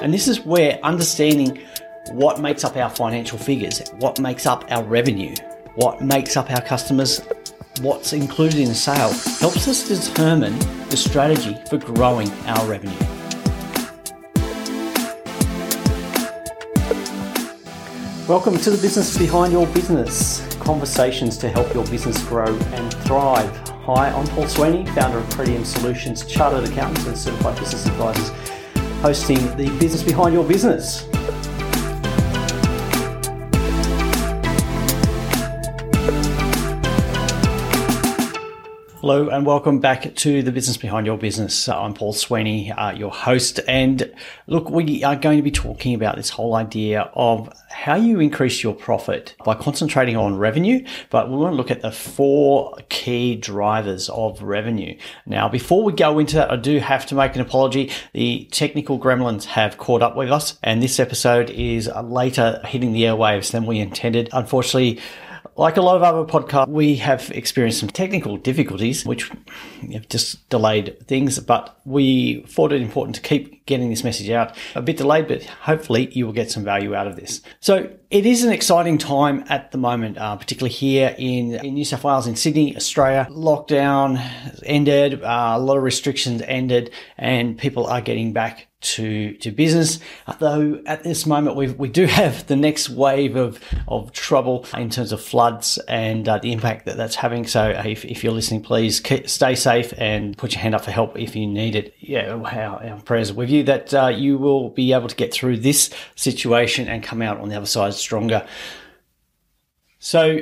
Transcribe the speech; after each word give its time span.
And 0.00 0.12
this 0.12 0.26
is 0.26 0.40
where 0.40 0.80
understanding 0.82 1.60
what 2.12 2.40
makes 2.40 2.64
up 2.64 2.78
our 2.78 2.88
financial 2.88 3.36
figures, 3.36 3.90
what 3.98 4.18
makes 4.18 4.46
up 4.46 4.64
our 4.70 4.82
revenue, 4.82 5.34
what 5.74 6.00
makes 6.00 6.34
up 6.34 6.50
our 6.50 6.62
customers, 6.62 7.20
what's 7.82 8.14
included 8.14 8.58
in 8.60 8.70
a 8.70 8.74
sale, 8.74 9.12
helps 9.38 9.68
us 9.68 9.86
determine 9.86 10.58
the 10.88 10.96
strategy 10.96 11.58
for 11.68 11.76
growing 11.76 12.30
our 12.46 12.66
revenue. 12.66 12.96
Welcome 18.26 18.56
to 18.60 18.70
the 18.70 18.78
business 18.80 19.18
behind 19.18 19.52
your 19.52 19.66
business 19.66 20.40
conversations 20.56 21.36
to 21.36 21.50
help 21.50 21.74
your 21.74 21.84
business 21.88 22.24
grow 22.24 22.46
and 22.46 22.94
thrive. 23.04 23.68
Hi, 23.84 24.08
I'm 24.08 24.26
Paul 24.28 24.48
Sweeney, 24.48 24.86
founder 24.92 25.18
of 25.18 25.26
Pretium 25.26 25.66
Solutions, 25.66 26.24
chartered 26.24 26.66
accountants 26.66 27.06
and 27.06 27.18
certified 27.18 27.58
business 27.58 27.84
advisors 27.84 28.30
hosting 29.02 29.38
the 29.56 29.68
business 29.80 30.04
behind 30.04 30.32
your 30.32 30.44
business. 30.44 31.02
Hello 39.02 39.30
and 39.30 39.44
welcome 39.44 39.80
back 39.80 40.14
to 40.14 40.44
the 40.44 40.52
business 40.52 40.76
behind 40.76 41.06
your 41.06 41.18
business. 41.18 41.68
Uh, 41.68 41.76
I'm 41.76 41.92
Paul 41.92 42.12
Sweeney, 42.12 42.70
uh, 42.70 42.92
your 42.92 43.10
host. 43.10 43.58
And 43.66 44.14
look, 44.46 44.70
we 44.70 45.02
are 45.02 45.16
going 45.16 45.38
to 45.38 45.42
be 45.42 45.50
talking 45.50 45.96
about 45.96 46.14
this 46.14 46.30
whole 46.30 46.54
idea 46.54 47.10
of 47.14 47.52
how 47.68 47.96
you 47.96 48.20
increase 48.20 48.62
your 48.62 48.74
profit 48.74 49.34
by 49.44 49.56
concentrating 49.56 50.16
on 50.16 50.38
revenue. 50.38 50.86
But 51.10 51.28
we 51.28 51.36
want 51.36 51.50
to 51.52 51.56
look 51.56 51.72
at 51.72 51.82
the 51.82 51.90
four 51.90 52.76
key 52.90 53.34
drivers 53.34 54.08
of 54.08 54.40
revenue. 54.40 54.96
Now, 55.26 55.48
before 55.48 55.82
we 55.82 55.94
go 55.94 56.20
into 56.20 56.36
that, 56.36 56.52
I 56.52 56.56
do 56.56 56.78
have 56.78 57.04
to 57.06 57.16
make 57.16 57.34
an 57.34 57.40
apology. 57.40 57.90
The 58.12 58.46
technical 58.52 59.00
gremlins 59.00 59.46
have 59.46 59.78
caught 59.78 60.02
up 60.02 60.14
with 60.14 60.30
us, 60.30 60.60
and 60.62 60.80
this 60.80 61.00
episode 61.00 61.50
is 61.50 61.90
later 62.04 62.60
hitting 62.66 62.92
the 62.92 63.02
airwaves 63.02 63.50
than 63.50 63.66
we 63.66 63.80
intended. 63.80 64.28
Unfortunately, 64.32 65.00
like 65.56 65.76
a 65.76 65.82
lot 65.82 65.96
of 65.96 66.02
other 66.02 66.24
podcasts, 66.24 66.68
we 66.68 66.96
have 66.96 67.30
experienced 67.30 67.80
some 67.80 67.88
technical 67.88 68.36
difficulties, 68.36 69.04
which 69.04 69.30
have 69.92 70.08
just 70.08 70.48
delayed 70.48 70.96
things, 71.06 71.38
but 71.40 71.78
we 71.84 72.42
thought 72.48 72.72
it 72.72 72.80
important 72.80 73.16
to 73.16 73.22
keep 73.22 73.64
getting 73.66 73.90
this 73.90 74.02
message 74.02 74.30
out. 74.30 74.56
A 74.74 74.82
bit 74.82 74.96
delayed, 74.96 75.28
but 75.28 75.44
hopefully 75.44 76.08
you 76.12 76.26
will 76.26 76.32
get 76.32 76.50
some 76.50 76.64
value 76.64 76.94
out 76.94 77.06
of 77.06 77.16
this. 77.16 77.42
So 77.60 77.90
it 78.10 78.26
is 78.26 78.44
an 78.44 78.52
exciting 78.52 78.98
time 78.98 79.44
at 79.48 79.72
the 79.72 79.78
moment, 79.78 80.18
uh, 80.18 80.36
particularly 80.36 80.72
here 80.74 81.14
in, 81.18 81.54
in, 81.56 81.74
New 81.74 81.84
South 81.84 82.04
Wales, 82.04 82.26
in 82.26 82.36
Sydney, 82.36 82.76
Australia. 82.76 83.26
Lockdown 83.30 84.22
ended, 84.64 85.22
uh, 85.22 85.52
a 85.54 85.60
lot 85.60 85.76
of 85.76 85.82
restrictions 85.82 86.42
ended, 86.42 86.92
and 87.18 87.58
people 87.58 87.86
are 87.86 88.00
getting 88.00 88.32
back 88.32 88.68
to 88.82 89.34
to 89.34 89.50
business. 89.50 89.98
Though 90.38 90.82
at 90.86 91.04
this 91.04 91.26
moment 91.26 91.56
we 91.56 91.68
we 91.68 91.88
do 91.88 92.06
have 92.06 92.46
the 92.46 92.56
next 92.56 92.90
wave 92.90 93.36
of 93.36 93.60
of 93.88 94.12
trouble 94.12 94.66
in 94.76 94.90
terms 94.90 95.12
of 95.12 95.20
floods 95.22 95.78
and 95.88 96.28
uh, 96.28 96.38
the 96.38 96.52
impact 96.52 96.86
that 96.86 96.96
that's 96.96 97.16
having. 97.16 97.46
So 97.46 97.70
uh, 97.70 97.82
if, 97.86 98.04
if 98.04 98.22
you're 98.22 98.32
listening, 98.32 98.62
please 98.62 99.02
stay 99.26 99.54
safe 99.54 99.94
and 99.96 100.36
put 100.36 100.52
your 100.52 100.60
hand 100.60 100.74
up 100.74 100.84
for 100.84 100.90
help 100.90 101.18
if 101.18 101.34
you 101.34 101.46
need 101.46 101.74
it. 101.74 101.94
Yeah, 102.00 102.32
our, 102.32 102.84
our 102.84 103.00
prayers 103.00 103.32
with 103.32 103.50
you 103.50 103.62
that 103.64 103.94
uh, 103.94 104.08
you 104.08 104.38
will 104.38 104.70
be 104.70 104.92
able 104.92 105.08
to 105.08 105.16
get 105.16 105.32
through 105.32 105.58
this 105.58 105.90
situation 106.16 106.88
and 106.88 107.02
come 107.02 107.22
out 107.22 107.38
on 107.38 107.48
the 107.48 107.56
other 107.56 107.66
side 107.66 107.94
stronger. 107.94 108.46
So 109.98 110.38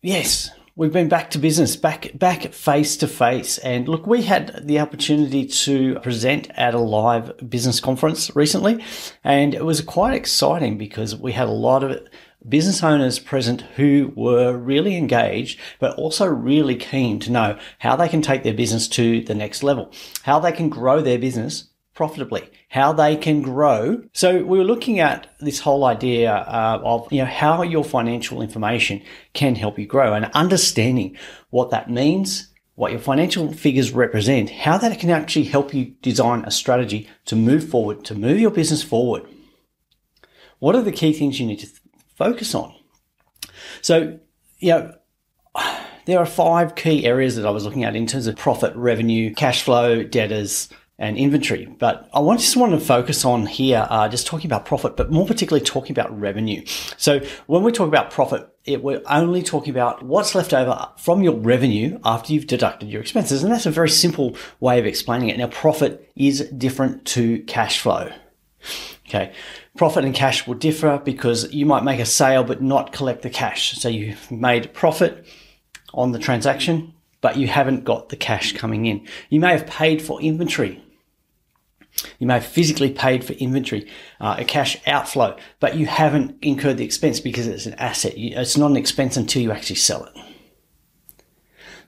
yes, 0.00 0.50
we've 0.74 0.92
been 0.92 1.08
back 1.08 1.30
to 1.30 1.38
business, 1.38 1.76
back 1.76 2.10
back 2.14 2.52
face 2.52 2.96
to 2.98 3.08
face. 3.08 3.58
And 3.58 3.88
look, 3.88 4.06
we 4.06 4.22
had 4.22 4.66
the 4.66 4.80
opportunity 4.80 5.46
to 5.46 5.98
present 6.00 6.50
at 6.54 6.74
a 6.74 6.78
live 6.78 7.48
business 7.48 7.80
conference 7.80 8.34
recently, 8.34 8.82
and 9.22 9.54
it 9.54 9.64
was 9.64 9.80
quite 9.80 10.14
exciting 10.14 10.78
because 10.78 11.16
we 11.16 11.32
had 11.32 11.48
a 11.48 11.52
lot 11.52 11.84
of 11.84 12.00
business 12.48 12.82
owners 12.82 13.18
present 13.18 13.62
who 13.76 14.12
were 14.16 14.56
really 14.56 14.96
engaged, 14.96 15.60
but 15.78 15.96
also 15.96 16.26
really 16.26 16.74
keen 16.74 17.20
to 17.20 17.30
know 17.30 17.58
how 17.78 17.94
they 17.94 18.08
can 18.08 18.22
take 18.22 18.42
their 18.42 18.54
business 18.54 18.88
to 18.88 19.22
the 19.22 19.34
next 19.34 19.62
level, 19.62 19.92
how 20.22 20.40
they 20.40 20.52
can 20.52 20.68
grow 20.68 21.00
their 21.00 21.18
business 21.18 21.68
profitably, 21.94 22.48
how 22.68 22.92
they 22.92 23.16
can 23.16 23.42
grow. 23.42 24.02
So 24.12 24.44
we 24.44 24.58
were 24.58 24.64
looking 24.64 24.98
at 24.98 25.28
this 25.40 25.60
whole 25.60 25.84
idea 25.84 26.32
uh, 26.32 26.80
of 26.82 27.12
you 27.12 27.18
know 27.18 27.26
how 27.26 27.62
your 27.62 27.84
financial 27.84 28.42
information 28.42 29.02
can 29.34 29.54
help 29.54 29.78
you 29.78 29.86
grow 29.86 30.14
and 30.14 30.26
understanding 30.34 31.16
what 31.50 31.70
that 31.70 31.90
means. 31.90 32.48
What 32.74 32.90
your 32.90 33.00
financial 33.00 33.52
figures 33.52 33.92
represent, 33.92 34.48
how 34.48 34.78
that 34.78 34.98
can 34.98 35.10
actually 35.10 35.44
help 35.44 35.74
you 35.74 35.94
design 36.00 36.42
a 36.46 36.50
strategy 36.50 37.06
to 37.26 37.36
move 37.36 37.68
forward, 37.68 38.02
to 38.06 38.14
move 38.14 38.40
your 38.40 38.50
business 38.50 38.82
forward. 38.82 39.24
What 40.58 40.74
are 40.74 40.82
the 40.82 40.90
key 40.90 41.12
things 41.12 41.38
you 41.38 41.46
need 41.46 41.58
to 41.58 41.66
th- 41.66 41.80
focus 42.16 42.54
on? 42.54 42.74
So, 43.82 44.18
you 44.58 44.70
know, 44.70 44.94
there 46.06 46.18
are 46.18 46.26
five 46.26 46.74
key 46.74 47.04
areas 47.04 47.36
that 47.36 47.44
I 47.44 47.50
was 47.50 47.64
looking 47.64 47.84
at 47.84 47.94
in 47.94 48.06
terms 48.06 48.26
of 48.26 48.36
profit, 48.36 48.74
revenue, 48.74 49.34
cash 49.34 49.62
flow, 49.62 50.02
debtors, 50.02 50.70
and 50.98 51.16
inventory. 51.16 51.66
But 51.66 52.08
I 52.14 52.20
just 52.36 52.56
want 52.56 52.72
to 52.72 52.80
focus 52.80 53.24
on 53.24 53.46
here, 53.46 53.86
uh, 53.90 54.08
just 54.08 54.26
talking 54.26 54.46
about 54.46 54.64
profit, 54.64 54.96
but 54.96 55.10
more 55.10 55.26
particularly 55.26 55.64
talking 55.64 55.92
about 55.92 56.18
revenue. 56.18 56.64
So 56.96 57.20
when 57.46 57.62
we 57.62 57.72
talk 57.72 57.88
about 57.88 58.10
profit, 58.10 58.48
it, 58.64 58.82
we're 58.82 59.02
only 59.06 59.42
talking 59.42 59.70
about 59.70 60.02
what's 60.04 60.34
left 60.34 60.54
over 60.54 60.88
from 60.96 61.22
your 61.22 61.34
revenue 61.34 61.98
after 62.04 62.32
you've 62.32 62.46
deducted 62.46 62.88
your 62.88 63.00
expenses. 63.00 63.42
And 63.42 63.52
that's 63.52 63.66
a 63.66 63.70
very 63.70 63.90
simple 63.90 64.36
way 64.60 64.78
of 64.78 64.86
explaining 64.86 65.30
it. 65.30 65.38
Now, 65.38 65.48
profit 65.48 66.08
is 66.14 66.48
different 66.50 67.04
to 67.06 67.42
cash 67.44 67.80
flow. 67.80 68.12
Okay. 69.08 69.32
Profit 69.76 70.04
and 70.04 70.14
cash 70.14 70.46
will 70.46 70.54
differ 70.54 71.00
because 71.04 71.52
you 71.52 71.66
might 71.66 71.84
make 71.84 71.98
a 71.98 72.06
sale 72.06 72.44
but 72.44 72.62
not 72.62 72.92
collect 72.92 73.22
the 73.22 73.30
cash. 73.30 73.72
So 73.72 73.88
you've 73.88 74.30
made 74.30 74.72
profit 74.72 75.26
on 75.92 76.12
the 76.12 76.18
transaction, 76.18 76.94
but 77.22 77.36
you 77.38 77.48
haven't 77.48 77.84
got 77.84 78.10
the 78.10 78.16
cash 78.16 78.52
coming 78.52 78.84
in. 78.84 79.06
You 79.30 79.40
may 79.40 79.52
have 79.52 79.66
paid 79.66 80.02
for 80.02 80.20
inventory. 80.20 80.84
You 82.18 82.26
may 82.26 82.34
have 82.34 82.46
physically 82.46 82.90
paid 82.90 83.24
for 83.24 83.32
inventory, 83.34 83.88
uh, 84.20 84.36
a 84.38 84.44
cash 84.44 84.76
outflow, 84.86 85.36
but 85.60 85.76
you 85.76 85.86
haven't 85.86 86.36
incurred 86.42 86.76
the 86.76 86.84
expense 86.84 87.20
because 87.20 87.46
it's 87.46 87.66
an 87.66 87.74
asset. 87.74 88.14
It's 88.16 88.56
not 88.56 88.70
an 88.70 88.76
expense 88.76 89.16
until 89.16 89.42
you 89.42 89.52
actually 89.52 89.76
sell 89.76 90.04
it. 90.04 90.31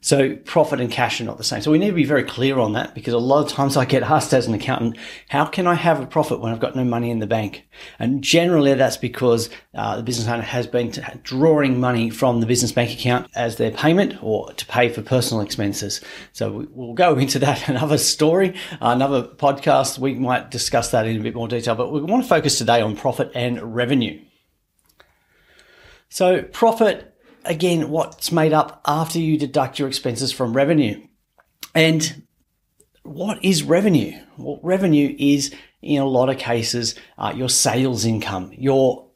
So 0.05 0.37
profit 0.37 0.81
and 0.81 0.91
cash 0.91 1.19
are 1.23 1.25
not 1.25 1.39
the 1.39 1.45
same. 1.45 1.63
So 1.63 1.71
we 1.71 1.79
need 1.79 1.89
to 1.89 1.95
be 1.95 2.05
very 2.05 2.25
clear 2.25 2.59
on 2.59 2.75
that 2.75 2.95
because 2.95 3.15
a 3.15 3.19
lot 3.19 3.43
of 3.43 3.51
times 3.51 3.75
I 3.75 3.87
get 3.87 4.03
asked 4.03 4.35
as 4.35 4.47
an 4.47 4.53
accountant, 4.53 4.99
how 5.31 5.47
can 5.47 5.67
I 5.67 5.77
have 5.77 5.99
a 5.99 6.05
profit 6.07 6.41
when 6.41 6.53
I've 6.53 6.61
got 6.61 6.77
no 6.77 6.85
money 6.85 7.11
in 7.11 7.21
the 7.21 7.27
bank? 7.27 7.67
And 7.99 8.23
generally 8.23 8.75
that's 8.75 8.99
because 8.99 9.49
uh, 9.75 9.97
the 9.97 10.03
business 10.03 10.29
owner 10.29 10.43
has 10.43 10.67
been 10.67 10.93
drawing 11.23 11.81
money 11.81 12.11
from 12.11 12.41
the 12.41 12.47
business 12.47 12.71
bank 12.71 12.93
account 12.93 13.31
as 13.35 13.57
their 13.57 13.71
payment 13.71 14.23
or 14.23 14.53
to 14.53 14.67
pay 14.67 14.91
for 14.91 15.01
personal 15.01 15.43
expenses. 15.43 16.03
So 16.33 16.67
we'll 16.73 16.93
go 16.93 17.17
into 17.17 17.39
that 17.39 17.67
another 17.71 17.97
story, 17.97 18.55
another 18.83 19.23
podcast. 19.23 19.99
We 19.99 20.17
might 20.17 20.51
discuss 20.51 20.91
that 20.91 21.07
in 21.07 21.19
a 21.19 21.23
bit 21.23 21.35
more 21.35 21.49
detail, 21.49 21.77
but 21.77 21.91
we 21.91 22.03
want 22.03 22.25
to 22.25 22.29
focus 22.29 22.59
today 22.59 22.83
on 22.83 22.95
profit 22.95 23.33
and 23.35 23.75
revenue. 23.75 24.21
So 26.11 26.43
profit 26.43 27.14
again, 27.45 27.91
what's 27.91 28.33
made 28.33 28.53
up 28.53 28.81
after 28.87 29.19
you 29.19 29.39
deduct 29.39 29.79
your 29.79 29.89
expenses 29.89 30.33
from 30.33 30.55
revenue. 30.55 31.07
And 31.75 32.25
what 33.03 33.45
is 33.45 33.63
revenue? 33.63 34.19
Well, 34.37 34.61
revenue 34.63 35.15
is, 35.19 35.55
in 35.83 36.01
a 36.01 36.07
lot 36.07 36.29
of 36.29 36.39
cases, 36.39 36.95
uh, 37.19 37.33
your 37.35 37.49
sales 37.49 38.05
income, 38.05 38.53
your 38.57 39.07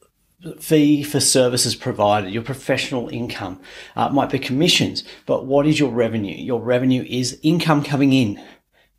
fee 0.60 1.02
for 1.02 1.20
services 1.20 1.74
provided, 1.74 2.32
your 2.32 2.42
professional 2.42 3.08
income. 3.08 3.60
Uh, 3.96 4.08
might 4.08 4.30
be 4.30 4.38
commissions, 4.38 5.02
but 5.26 5.46
what 5.46 5.66
is 5.66 5.80
your 5.80 5.90
revenue? 5.90 6.36
Your 6.36 6.60
revenue 6.60 7.04
is 7.08 7.38
income 7.42 7.82
coming 7.82 8.12
in, 8.12 8.42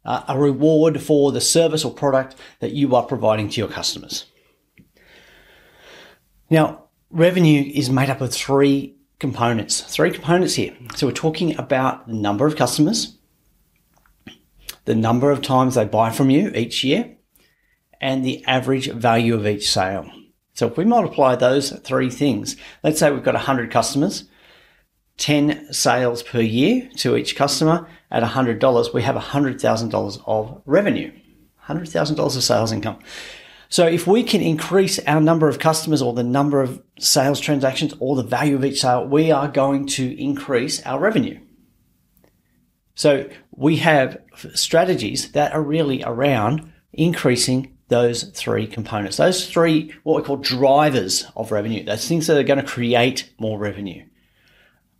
uh, 0.03 0.23
a 0.27 0.37
reward 0.37 1.01
for 1.01 1.31
the 1.31 1.41
service 1.41 1.85
or 1.85 1.93
product 1.93 2.35
that 2.59 2.71
you 2.71 2.95
are 2.95 3.03
providing 3.03 3.49
to 3.49 3.61
your 3.61 3.69
customers. 3.69 4.25
Now, 6.49 6.85
revenue 7.09 7.71
is 7.73 7.89
made 7.89 8.09
up 8.09 8.21
of 8.21 8.33
three 8.33 8.98
components, 9.19 9.81
three 9.81 10.11
components 10.11 10.55
here. 10.55 10.75
So 10.95 11.07
we're 11.07 11.13
talking 11.13 11.57
about 11.57 12.07
the 12.07 12.13
number 12.13 12.47
of 12.47 12.55
customers, 12.55 13.17
the 14.85 14.95
number 14.95 15.29
of 15.29 15.41
times 15.41 15.75
they 15.75 15.85
buy 15.85 16.09
from 16.09 16.29
you 16.29 16.49
each 16.55 16.83
year, 16.83 17.17
and 18.01 18.25
the 18.25 18.43
average 18.45 18.89
value 18.91 19.35
of 19.35 19.45
each 19.45 19.69
sale. 19.69 20.09
So 20.53 20.67
if 20.67 20.77
we 20.77 20.85
multiply 20.85 21.35
those 21.35 21.71
three 21.71 22.09
things, 22.09 22.55
let's 22.83 22.99
say 22.99 23.11
we've 23.11 23.23
got 23.23 23.35
100 23.35 23.71
customers, 23.71 24.25
10 25.17 25.73
sales 25.73 26.23
per 26.23 26.39
year 26.39 26.89
to 26.97 27.17
each 27.17 27.35
customer 27.35 27.87
at 28.09 28.23
$100, 28.23 28.93
we 28.93 29.01
have 29.03 29.15
$100,000 29.15 30.23
of 30.25 30.61
revenue, 30.65 31.11
$100,000 31.67 32.35
of 32.35 32.43
sales 32.43 32.71
income. 32.71 32.99
So 33.71 33.85
if 33.85 34.07
we 34.07 34.23
can 34.23 34.41
increase 34.41 34.99
our 35.05 35.21
number 35.21 35.47
of 35.47 35.59
customers 35.59 36.01
or 36.01 36.13
the 36.13 36.23
number 36.23 36.61
of 36.61 36.81
sales 36.97 37.39
transactions 37.39 37.93
or 37.99 38.15
the 38.15 38.23
value 38.23 38.55
of 38.55 38.65
each 38.65 38.81
sale, 38.81 39.05
we 39.05 39.31
are 39.31 39.47
going 39.47 39.85
to 39.87 40.21
increase 40.21 40.83
our 40.87 40.99
revenue. 40.99 41.39
So 42.95 43.29
we 43.51 43.77
have 43.77 44.17
strategies 44.55 45.31
that 45.33 45.53
are 45.53 45.61
really 45.61 46.03
around 46.03 46.73
increasing 46.91 47.77
those 47.89 48.23
three 48.23 48.65
components, 48.65 49.17
those 49.17 49.47
three, 49.47 49.93
what 50.03 50.17
we 50.17 50.25
call 50.25 50.37
drivers 50.37 51.25
of 51.35 51.51
revenue, 51.51 51.83
those 51.83 52.07
things 52.07 52.25
that 52.27 52.37
are 52.37 52.43
going 52.43 52.59
to 52.59 52.65
create 52.65 53.31
more 53.39 53.59
revenue. 53.59 54.03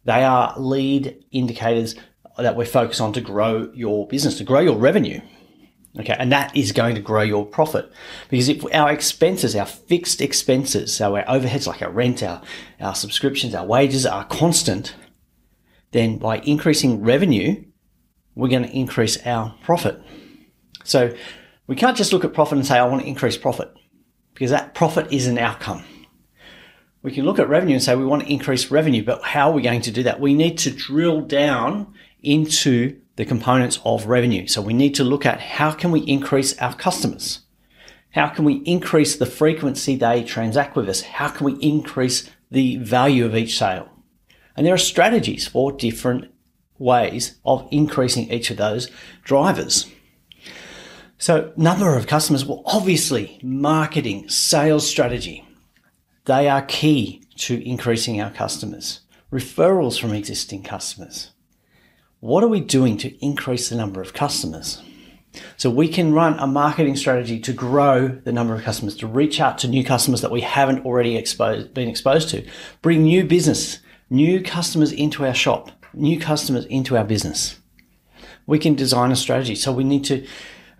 They 0.06 0.24
are 0.24 0.54
lead 0.57 1.25
indicators 1.31 1.95
that 2.38 2.56
we 2.56 2.66
focus 2.66 3.00
on 3.00 3.13
to 3.13 3.21
grow 3.21 3.71
your 3.74 4.07
business, 4.07 4.38
to 4.38 4.44
grow 4.44 4.60
your 4.60 4.77
revenue. 4.77 5.21
Okay, 5.97 6.15
and 6.19 6.31
that 6.31 6.56
is 6.56 6.71
going 6.71 6.94
to 6.95 7.01
grow 7.01 7.24
your 7.24 7.45
profit 7.45 7.91
because 8.30 8.47
if 8.47 8.63
our 8.75 8.91
expenses, 8.91 9.56
our 9.56 9.65
fixed 9.65 10.21
expenses, 10.21 10.95
so 10.95 11.15
our 11.15 11.24
overheads 11.24 11.65
like 11.65 11.81
our 11.81 11.89
rent, 11.89 12.21
our, 12.21 12.44
our 12.80 12.94
subscriptions, 12.94 13.56
our 13.56 13.65
wages 13.65 14.06
are 14.06 14.24
constant, 14.25 14.95
then 15.91 16.19
by 16.19 16.38
increasing 16.39 17.01
revenue, 17.01 17.63
we're 18.36 18.50
going 18.50 18.63
to 18.63 18.75
increase 18.75 19.18
our 19.25 19.56
profit. 19.63 20.00
So 20.83 21.15
we 21.65 21.75
can't 21.75 21.97
just 21.97 22.13
look 22.13 22.24
at 22.24 22.33
profit 22.33 22.59
and 22.59 22.68
say, 22.68 22.77
I 22.77 22.85
want 22.85 23.01
to 23.01 23.07
increase 23.07 23.38
profit 23.38 23.74
because 24.33 24.51
that 24.51 24.75
profit 24.75 25.12
is 25.12 25.25
an 25.25 25.39
outcome. 25.39 25.83
We 27.01 27.12
can 27.12 27.25
look 27.25 27.39
at 27.39 27.50
revenue 27.50 27.75
and 27.75 27.83
say 27.83 27.95
we 27.95 28.06
want 28.06 28.24
to 28.24 28.31
increase 28.31 28.69
revenue, 28.69 29.03
but 29.03 29.24
how 29.24 29.50
are 29.50 29.53
we 29.53 29.62
going 29.62 29.81
to 29.81 29.92
do 29.92 30.03
that? 30.03 30.19
We 30.19 30.33
need 30.33 30.57
to 30.59 30.71
drill 30.71 31.21
down 31.21 31.94
into 32.21 33.00
the 33.19 33.25
components 33.25 33.81
of 33.83 34.06
revenue. 34.06 34.48
So 34.48 34.62
we 34.62 34.74
need 34.74 34.95
to 34.95 35.04
look 35.04 35.25
at 35.25 35.42
how 35.42 35.71
can 35.74 35.92
we 35.92 36.00
increase 36.00 36.57
our 36.60 36.74
customers? 36.74 37.42
How 38.12 38.30
can 38.30 38.45
we 38.45 38.63
increase 38.63 39.18
the 39.18 39.25
frequency 39.25 39.98
they 39.98 40.24
transact 40.24 40.77
with 40.77 40.88
us? 40.88 41.01
How 41.01 41.27
can 41.27 41.45
we 41.45 41.56
increase 41.56 42.30
the 42.50 42.77
value 42.77 43.25
of 43.25 43.36
each 43.36 43.57
sale? 43.60 43.89
And 44.56 44.66
there 44.66 44.74
are 44.74 44.77
strategies 44.77 45.50
for 45.50 45.74
different 45.74 46.33
ways 46.77 47.36
of 47.44 47.68
increasing 47.71 48.31
each 48.31 48.51
of 48.51 48.56
those 48.57 48.89
drivers. 49.25 49.86
So 51.18 51.51
number 51.57 51.98
of 51.98 52.07
customers, 52.07 52.45
well, 52.45 52.63
obviously 52.66 53.38
marketing, 53.44 54.30
sales 54.30 54.88
strategy, 54.88 55.45
they 56.24 56.48
are 56.48 56.62
key 56.62 57.25
to 57.39 57.62
increasing 57.68 58.21
our 58.21 58.31
customers. 58.31 59.01
Referrals 59.30 60.00
from 60.00 60.13
existing 60.13 60.63
customers, 60.63 61.31
what 62.19 62.44
are 62.44 62.48
we 62.48 62.60
doing 62.60 62.98
to 62.98 63.25
increase 63.25 63.69
the 63.69 63.75
number 63.75 64.01
of 64.01 64.13
customers? 64.13 64.81
So 65.57 65.69
we 65.69 65.88
can 65.88 66.13
run 66.13 66.38
a 66.39 66.48
marketing 66.48 66.95
strategy 66.95 67.39
to 67.39 67.54
grow 67.54 68.07
the 68.07 68.31
number 68.31 68.56
of 68.56 68.63
customers, 68.63 68.95
to 68.98 69.07
reach 69.07 69.39
out 69.39 69.57
to 69.60 69.68
new 69.68 69.83
customers 69.83 70.21
that 70.21 70.31
we 70.31 70.42
haven't 70.42 70.86
already 70.86 71.16
exposed, 71.16 71.74
been 71.74 71.88
exposed 71.88 72.30
to, 72.30 72.45
bring 72.81 73.04
new 73.04 73.24
business, 73.24 73.80
new 74.10 74.42
customers 74.42 74.92
into 74.92 75.25
our 75.25 75.33
shop, 75.33 75.71
new 75.94 76.19
customers 76.19 76.66
into 76.66 76.98
our 76.98 77.04
business. 77.04 77.60
We 78.48 78.60
can 78.60 78.74
design 78.74 79.12
a 79.12 79.16
strategy. 79.16 79.56
So 79.56 79.71
we 79.71 79.83
need 79.83 80.04
to, 80.06 80.25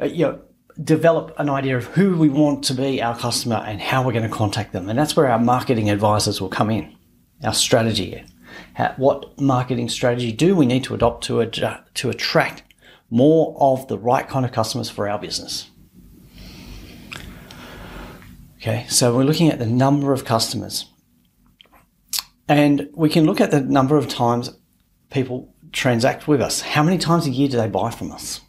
uh, 0.02 0.06
you 0.06 0.26
know, 0.26 0.42
develop 0.84 1.36
an 1.38 1.50
idea 1.50 1.78
of 1.78 1.86
who 1.86 2.18
we 2.18 2.30
want 2.30 2.64
to 2.66 2.74
be 2.74 3.02
our 3.02 3.18
customer 3.18 3.58
and 3.58 3.80
how 3.80 4.04
we're 4.04 4.14
going 4.14 4.30
to 4.30 4.36
contact 4.36 4.74
them. 4.74 4.90
And 4.90 4.98
that's 4.98 5.16
where 5.16 5.30
our 5.30 5.40
marketing 5.40 5.90
advisors 5.90 6.42
will 6.42 6.50
come 6.50 6.72
in, 6.72 6.96
our 7.44 7.54
strategy 7.54 8.24
how, 8.74 8.94
what 8.98 9.40
marketing 9.40 9.90
strategy 9.90 10.32
do 10.32 10.56
we 10.56 10.66
need 10.66 10.84
to 10.86 10.94
adopt 10.94 11.24
to, 11.26 11.46
to 11.46 12.10
attract 12.10 12.64
more 13.10 13.56
of 13.60 13.88
the 13.88 13.98
right 13.98 14.28
kind 14.28 14.46
of 14.46 14.52
customers 14.52 14.90
for 14.90 15.10
our 15.10 15.20
business? 15.20 15.70
Okay, 18.58 18.86
so 18.90 19.16
we're 19.16 19.24
looking 19.24 19.50
at 19.50 19.60
the 19.60 19.66
number 19.66 20.12
of 20.12 20.26
customers. 20.26 20.86
And 22.48 22.90
we 22.94 23.10
can 23.10 23.26
look 23.26 23.40
at 23.40 23.52
the 23.52 23.62
number 23.62 23.96
of 23.96 24.08
times 24.08 24.52
people 25.12 25.54
transact 25.72 26.28
with 26.28 26.42
us. 26.42 26.62
How 26.62 26.84
many 26.84 26.98
times 26.98 27.26
a 27.26 27.30
year 27.30 27.48
do 27.48 27.58
they 27.58 27.70
buy 27.70 27.92
from 27.92 28.12
us? 28.12 28.42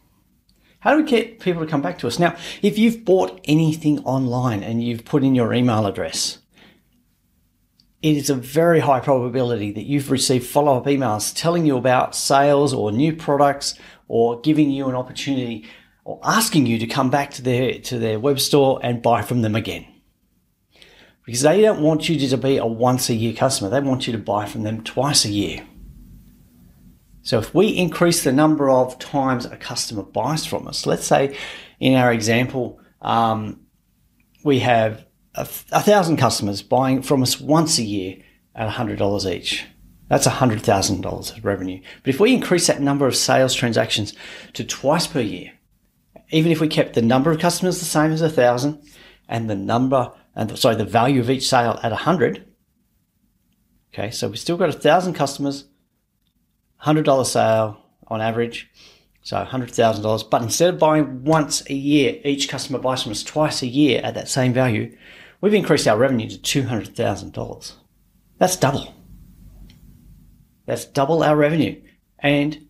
How 0.80 0.92
do 0.92 1.02
we 1.02 1.08
get 1.08 1.40
people 1.40 1.62
to 1.62 1.70
come 1.70 1.82
back 1.82 1.98
to 1.98 2.06
us? 2.06 2.18
Now, 2.18 2.36
if 2.62 2.78
you've 2.78 3.04
bought 3.04 3.40
anything 3.44 4.00
online 4.00 4.62
and 4.62 4.82
you've 4.82 5.04
put 5.04 5.22
in 5.22 5.34
your 5.34 5.52
email 5.52 5.86
address, 5.86 6.38
it 8.02 8.16
is 8.16 8.30
a 8.30 8.34
very 8.34 8.80
high 8.80 9.00
probability 9.00 9.72
that 9.72 9.84
you've 9.84 10.10
received 10.10 10.46
follow 10.46 10.78
up 10.78 10.86
emails 10.86 11.34
telling 11.34 11.66
you 11.66 11.76
about 11.76 12.14
sales 12.14 12.72
or 12.72 12.90
new 12.90 13.14
products 13.14 13.74
or 14.08 14.40
giving 14.40 14.70
you 14.70 14.88
an 14.88 14.94
opportunity 14.94 15.66
or 16.04 16.18
asking 16.24 16.66
you 16.66 16.78
to 16.78 16.86
come 16.86 17.10
back 17.10 17.30
to 17.30 17.42
their, 17.42 17.78
to 17.78 17.98
their 17.98 18.18
web 18.18 18.40
store 18.40 18.80
and 18.82 19.02
buy 19.02 19.20
from 19.20 19.42
them 19.42 19.54
again. 19.54 19.86
Because 21.26 21.42
they 21.42 21.60
don't 21.60 21.82
want 21.82 22.08
you 22.08 22.18
to 22.26 22.36
be 22.38 22.56
a 22.56 22.66
once 22.66 23.10
a 23.10 23.14
year 23.14 23.34
customer. 23.34 23.68
They 23.68 23.80
want 23.80 24.06
you 24.06 24.12
to 24.14 24.18
buy 24.18 24.46
from 24.46 24.62
them 24.62 24.82
twice 24.82 25.26
a 25.26 25.30
year. 25.30 25.66
So 27.22 27.38
if 27.38 27.54
we 27.54 27.68
increase 27.68 28.24
the 28.24 28.32
number 28.32 28.70
of 28.70 28.98
times 28.98 29.44
a 29.44 29.56
customer 29.56 30.02
buys 30.02 30.46
from 30.46 30.66
us, 30.66 30.86
let's 30.86 31.04
say 31.04 31.36
in 31.78 31.94
our 31.94 32.12
example, 32.12 32.80
um, 33.02 33.60
we 34.42 34.60
have 34.60 35.04
a, 35.40 35.76
a 35.76 35.80
thousand 35.80 36.16
customers 36.16 36.62
buying 36.62 37.02
from 37.02 37.22
us 37.22 37.40
once 37.40 37.78
a 37.78 37.82
year 37.82 38.16
at 38.54 38.70
$100 38.70 39.32
each. 39.32 39.64
That's 40.08 40.26
$100,000 40.26 41.36
of 41.36 41.44
revenue. 41.44 41.80
But 42.02 42.14
if 42.14 42.20
we 42.20 42.34
increase 42.34 42.66
that 42.66 42.80
number 42.80 43.06
of 43.06 43.14
sales 43.14 43.54
transactions 43.54 44.14
to 44.54 44.64
twice 44.64 45.06
per 45.06 45.20
year, 45.20 45.52
even 46.30 46.50
if 46.50 46.60
we 46.60 46.68
kept 46.68 46.94
the 46.94 47.02
number 47.02 47.30
of 47.30 47.38
customers 47.38 47.78
the 47.78 47.84
same 47.84 48.12
as 48.12 48.22
a 48.22 48.30
thousand 48.30 48.82
and 49.28 49.48
the 49.48 49.56
number 49.56 50.12
and 50.34 50.58
sorry, 50.58 50.76
the 50.76 50.84
value 50.84 51.20
of 51.20 51.30
each 51.30 51.48
sale 51.48 51.78
at 51.82 51.92
a 51.92 51.96
hundred. 51.96 52.46
Okay. 53.92 54.10
So 54.10 54.28
we've 54.28 54.38
still 54.38 54.56
got 54.56 54.68
a 54.68 54.72
thousand 54.72 55.14
customers, 55.14 55.64
hundred 56.76 57.04
dollar 57.04 57.24
sale 57.24 57.82
on 58.06 58.20
average. 58.20 58.70
So 59.22 59.36
$100,000. 59.44 60.30
But 60.30 60.42
instead 60.42 60.72
of 60.72 60.80
buying 60.80 61.24
once 61.24 61.68
a 61.68 61.74
year, 61.74 62.18
each 62.24 62.48
customer 62.48 62.78
buys 62.78 63.02
from 63.02 63.12
us 63.12 63.22
twice 63.22 63.60
a 63.62 63.66
year 63.66 64.00
at 64.02 64.14
that 64.14 64.28
same 64.28 64.54
value. 64.54 64.96
We've 65.40 65.54
increased 65.54 65.88
our 65.88 65.96
revenue 65.96 66.28
to 66.28 66.62
$200,000. 66.62 67.72
That's 68.38 68.56
double. 68.56 68.94
That's 70.66 70.84
double 70.84 71.22
our 71.22 71.36
revenue. 71.36 71.80
And 72.18 72.68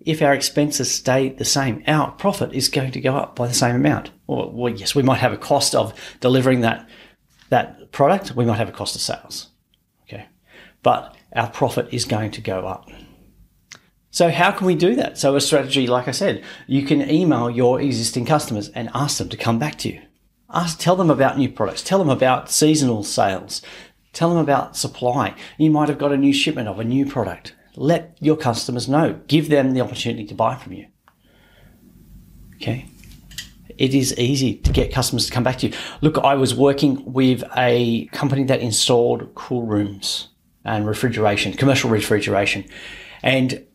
if 0.00 0.22
our 0.22 0.32
expenses 0.32 0.92
stay 0.92 1.28
the 1.28 1.44
same, 1.44 1.82
our 1.86 2.12
profit 2.12 2.52
is 2.52 2.68
going 2.68 2.92
to 2.92 3.00
go 3.00 3.16
up 3.16 3.36
by 3.36 3.46
the 3.46 3.54
same 3.54 3.74
amount. 3.74 4.10
Or, 4.26 4.50
well, 4.50 4.72
yes, 4.72 4.94
we 4.94 5.02
might 5.02 5.18
have 5.18 5.32
a 5.32 5.38
cost 5.38 5.74
of 5.74 5.92
delivering 6.20 6.62
that, 6.62 6.88
that 7.50 7.92
product. 7.92 8.34
We 8.34 8.44
might 8.44 8.56
have 8.56 8.68
a 8.68 8.72
cost 8.72 8.94
of 8.94 9.02
sales. 9.02 9.48
Okay. 10.04 10.26
But 10.82 11.16
our 11.34 11.50
profit 11.50 11.88
is 11.92 12.04
going 12.04 12.30
to 12.32 12.40
go 12.40 12.66
up. 12.66 12.88
So 14.10 14.30
how 14.30 14.50
can 14.50 14.66
we 14.66 14.74
do 14.74 14.96
that? 14.96 15.18
So 15.18 15.36
a 15.36 15.40
strategy, 15.40 15.86
like 15.86 16.08
I 16.08 16.12
said, 16.12 16.42
you 16.66 16.86
can 16.86 17.10
email 17.10 17.50
your 17.50 17.80
existing 17.80 18.24
customers 18.24 18.70
and 18.70 18.88
ask 18.94 19.18
them 19.18 19.28
to 19.28 19.36
come 19.36 19.58
back 19.58 19.76
to 19.80 19.90
you. 19.90 20.00
Ask, 20.52 20.78
tell 20.78 20.96
them 20.96 21.10
about 21.10 21.38
new 21.38 21.48
products. 21.48 21.82
Tell 21.82 21.98
them 21.98 22.08
about 22.08 22.50
seasonal 22.50 23.02
sales. 23.02 23.62
Tell 24.12 24.30
them 24.30 24.38
about 24.38 24.76
supply. 24.76 25.34
You 25.58 25.70
might 25.70 25.88
have 25.88 25.98
got 25.98 26.12
a 26.12 26.16
new 26.16 26.32
shipment 26.32 26.68
of 26.68 26.78
a 26.78 26.84
new 26.84 27.04
product. 27.04 27.54
Let 27.74 28.16
your 28.20 28.36
customers 28.36 28.88
know. 28.88 29.20
Give 29.26 29.48
them 29.48 29.74
the 29.74 29.80
opportunity 29.80 30.24
to 30.26 30.34
buy 30.34 30.56
from 30.56 30.72
you. 30.72 30.86
Okay. 32.54 32.86
It 33.76 33.92
is 33.92 34.16
easy 34.18 34.54
to 34.56 34.72
get 34.72 34.92
customers 34.92 35.26
to 35.26 35.32
come 35.32 35.44
back 35.44 35.58
to 35.58 35.68
you. 35.68 35.74
Look, 36.00 36.16
I 36.18 36.34
was 36.34 36.54
working 36.54 37.12
with 37.12 37.44
a 37.56 38.06
company 38.06 38.44
that 38.44 38.60
installed 38.60 39.34
cool 39.34 39.64
rooms 39.66 40.28
and 40.64 40.86
refrigeration, 40.86 41.52
commercial 41.52 41.90
refrigeration. 41.90 42.64
And 43.22 43.66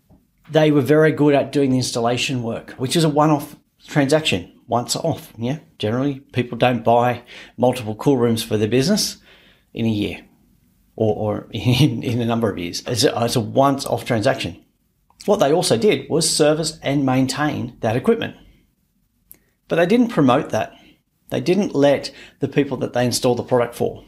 they 0.49 0.71
were 0.71 0.81
very 0.81 1.11
good 1.11 1.35
at 1.35 1.51
doing 1.51 1.69
the 1.69 1.77
installation 1.77 2.41
work, 2.41 2.71
which 2.71 2.95
is 2.95 3.03
a 3.03 3.09
one-off 3.09 3.55
transaction, 3.87 4.51
once 4.71 4.95
off. 4.95 5.33
Yeah, 5.37 5.59
generally 5.77 6.21
people 6.31 6.57
don't 6.57 6.83
buy 6.83 7.23
multiple 7.57 7.93
cool 7.93 8.17
rooms 8.17 8.41
for 8.41 8.57
their 8.57 8.69
business 8.69 9.17
in 9.73 9.85
a 9.85 9.89
year 9.89 10.25
or, 10.95 11.15
or 11.15 11.47
in, 11.51 12.01
in 12.01 12.21
a 12.21 12.25
number 12.25 12.49
of 12.49 12.57
years. 12.57 12.81
It's 12.87 13.03
a, 13.03 13.23
it's 13.23 13.35
a 13.35 13.41
once-off 13.41 14.05
transaction. 14.05 14.63
What 15.25 15.41
they 15.41 15.51
also 15.51 15.77
did 15.77 16.09
was 16.09 16.27
service 16.27 16.79
and 16.81 17.05
maintain 17.05 17.77
that 17.81 17.97
equipment. 17.97 18.37
But 19.67 19.75
they 19.75 19.85
didn't 19.85 20.07
promote 20.07 20.49
that. 20.49 20.73
They 21.29 21.41
didn't 21.41 21.75
let 21.75 22.11
the 22.39 22.47
people 22.47 22.77
that 22.77 22.93
they 22.93 23.05
installed 23.05 23.39
the 23.39 23.43
product 23.43 23.75
for 23.75 24.05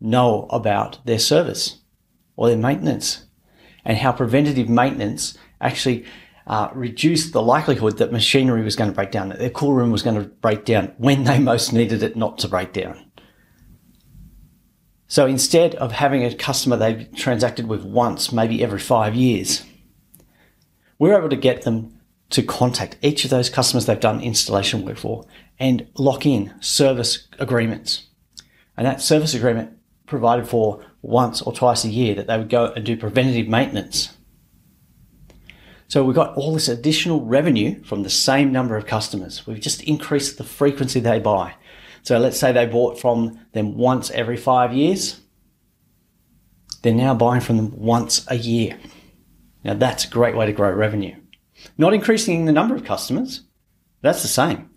know 0.00 0.46
about 0.50 1.04
their 1.06 1.18
service 1.18 1.80
or 2.36 2.48
their 2.48 2.56
maintenance 2.56 3.26
and 3.84 3.98
how 3.98 4.12
preventative 4.12 4.68
maintenance 4.68 5.36
actually 5.60 6.04
uh, 6.48 6.70
reduced 6.72 7.32
the 7.32 7.42
likelihood 7.42 7.98
that 7.98 8.10
machinery 8.10 8.62
was 8.62 8.74
going 8.74 8.90
to 8.90 8.94
break 8.94 9.10
down, 9.10 9.28
that 9.28 9.38
their 9.38 9.50
cool 9.50 9.74
room 9.74 9.90
was 9.90 10.02
going 10.02 10.20
to 10.20 10.28
break 10.28 10.64
down 10.64 10.92
when 10.96 11.24
they 11.24 11.38
most 11.38 11.72
needed 11.72 12.02
it 12.02 12.16
not 12.16 12.38
to 12.38 12.48
break 12.48 12.72
down. 12.72 13.04
So 15.06 15.26
instead 15.26 15.74
of 15.76 15.92
having 15.92 16.24
a 16.24 16.34
customer 16.34 16.76
they've 16.76 17.14
transacted 17.14 17.66
with 17.66 17.84
once, 17.84 18.32
maybe 18.32 18.62
every 18.62 18.78
five 18.78 19.14
years, 19.14 19.64
we're 20.98 21.16
able 21.16 21.30
to 21.30 21.36
get 21.36 21.62
them 21.62 21.94
to 22.30 22.42
contact 22.42 22.96
each 23.02 23.24
of 23.24 23.30
those 23.30 23.48
customers 23.48 23.86
they've 23.86 24.00
done 24.00 24.20
installation 24.20 24.84
work 24.84 24.98
for 24.98 25.24
and 25.58 25.86
lock 25.96 26.26
in 26.26 26.54
service 26.60 27.26
agreements. 27.38 28.06
And 28.76 28.86
that 28.86 29.00
service 29.00 29.34
agreement 29.34 29.78
provided 30.06 30.46
for 30.46 30.84
once 31.00 31.40
or 31.42 31.52
twice 31.52 31.84
a 31.84 31.88
year 31.88 32.14
that 32.14 32.26
they 32.26 32.36
would 32.36 32.50
go 32.50 32.66
and 32.66 32.84
do 32.84 32.96
preventative 32.96 33.48
maintenance 33.48 34.17
So 35.88 36.04
we've 36.04 36.14
got 36.14 36.36
all 36.36 36.52
this 36.52 36.68
additional 36.68 37.24
revenue 37.24 37.82
from 37.82 38.02
the 38.02 38.10
same 38.10 38.52
number 38.52 38.76
of 38.76 38.86
customers. 38.86 39.46
We've 39.46 39.60
just 39.60 39.82
increased 39.82 40.36
the 40.36 40.44
frequency 40.44 41.00
they 41.00 41.18
buy. 41.18 41.54
So 42.02 42.18
let's 42.18 42.38
say 42.38 42.52
they 42.52 42.66
bought 42.66 43.00
from 43.00 43.40
them 43.52 43.76
once 43.76 44.10
every 44.10 44.36
five 44.36 44.74
years. 44.74 45.20
They're 46.82 46.94
now 46.94 47.14
buying 47.14 47.40
from 47.40 47.56
them 47.56 47.72
once 47.74 48.26
a 48.28 48.36
year. 48.36 48.78
Now 49.64 49.74
that's 49.74 50.04
a 50.04 50.10
great 50.10 50.36
way 50.36 50.44
to 50.44 50.52
grow 50.52 50.70
revenue. 50.70 51.16
Not 51.78 51.94
increasing 51.94 52.44
the 52.44 52.52
number 52.52 52.76
of 52.76 52.84
customers, 52.84 53.42
that's 54.02 54.22
the 54.22 54.28
same. 54.28 54.70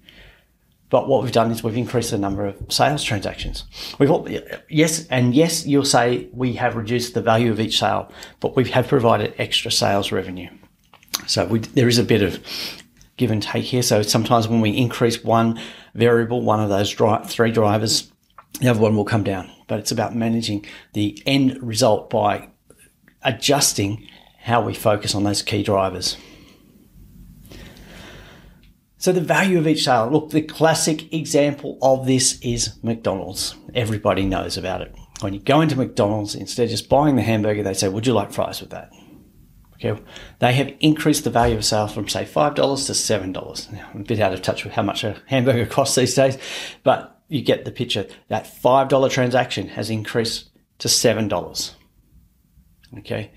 But 0.90 1.08
what 1.08 1.24
we've 1.24 1.32
done 1.32 1.52
is 1.52 1.64
we've 1.64 1.78
increased 1.78 2.12
the 2.12 2.18
number 2.18 2.46
of 2.46 2.58
sales 2.70 3.04
transactions. 3.04 3.66
We've 4.00 4.12
all, 4.12 4.28
yes, 4.70 5.08
and 5.08 5.34
yes, 5.36 5.66
you'll 5.66 5.86
say 5.86 6.30
we 6.34 6.54
have 6.54 6.76
reduced 6.76 7.14
the 7.14 7.22
value 7.22 7.52
of 7.52 7.60
each 7.60 7.80
sale, 7.80 8.12
but 8.40 8.56
we 8.56 8.70
have 8.72 8.88
provided 8.88 9.34
extra 9.38 9.72
sales 9.72 10.12
revenue. 10.12 10.50
So 11.28 11.46
we, 11.46 11.60
there 11.60 11.88
is 11.88 11.98
a 11.98 12.04
bit 12.04 12.22
of 12.22 12.44
give 13.18 13.32
and 13.32 13.44
take 13.44 13.66
here. 13.66 13.84
So 13.84 14.02
sometimes 14.02 14.48
when 14.48 14.62
we 14.62 14.76
increase 14.76 15.24
one 15.24 15.60
variable, 15.94 16.42
one 16.42 16.60
of 16.60 16.70
those 16.70 16.90
dri- 16.90 17.24
three 17.26 17.52
drivers, 17.52 18.12
the 18.60 18.70
other 18.70 18.80
one 18.80 18.96
will 18.96 19.06
come 19.06 19.24
down. 19.24 19.50
But 19.68 19.80
it's 19.80 19.92
about 19.92 20.16
managing 20.16 20.66
the 20.94 21.22
end 21.26 21.62
result 21.62 22.10
by 22.10 22.50
adjusting 23.24 24.08
how 24.40 24.62
we 24.62 24.74
focus 24.74 25.14
on 25.14 25.24
those 25.24 25.42
key 25.42 25.64
drivers. 25.64 26.18
So 28.98 29.12
the 29.12 29.22
value 29.22 29.58
of 29.58 29.68
each 29.68 29.84
sale. 29.84 30.10
Look, 30.12 30.30
the 30.30 30.42
classic 30.42 31.12
example 31.14 31.78
of 31.82 32.06
this 32.06 32.40
is 32.42 32.76
McDonald's. 32.84 33.56
Everybody 33.74 34.26
knows 34.26 34.58
about 34.58 34.82
it. 34.82 34.94
When 35.22 35.34
you 35.34 35.40
go 35.40 35.62
into 35.62 35.76
McDonald's, 35.76 36.36
instead 36.36 36.66
of 36.66 36.70
just 36.70 36.90
buying 36.90 37.16
the 37.16 37.22
hamburger, 37.22 37.64
they 37.64 37.74
say, 37.74 37.90
would 37.90 38.06
you 38.06 38.14
like 38.14 38.32
fries 38.32 38.62
with 38.62 38.72
that? 38.72 38.92
Okay. 39.84 40.00
They 40.40 40.54
have 40.54 40.74
increased 40.80 41.24
the 41.24 41.32
value 41.32 41.58
of 41.58 41.66
sales 41.66 41.94
from 41.94 42.08
say 42.08 42.24
$5 42.24 42.56
to 42.56 42.62
$7. 42.62 43.74
Now, 43.74 43.90
I'm 43.94 44.02
a 44.02 44.04
bit 44.04 44.20
out 44.20 44.34
of 44.34 44.42
touch 44.42 44.64
with 44.64 44.74
how 44.74 44.84
much 44.84 45.04
a 45.04 45.20
hamburger 45.26 45.66
costs 45.70 45.96
these 45.96 46.14
days, 46.14 46.38
but 46.84 47.20
you 47.30 47.42
get 47.42 47.66
the 47.66 47.72
picture. 47.72 48.06
That 48.28 48.46
$5 48.46 49.10
transaction 49.10 49.70
has 49.70 49.90
increased 49.90 50.50
to 50.80 50.88
$7. 50.88 51.74
Okay. 53.00 53.32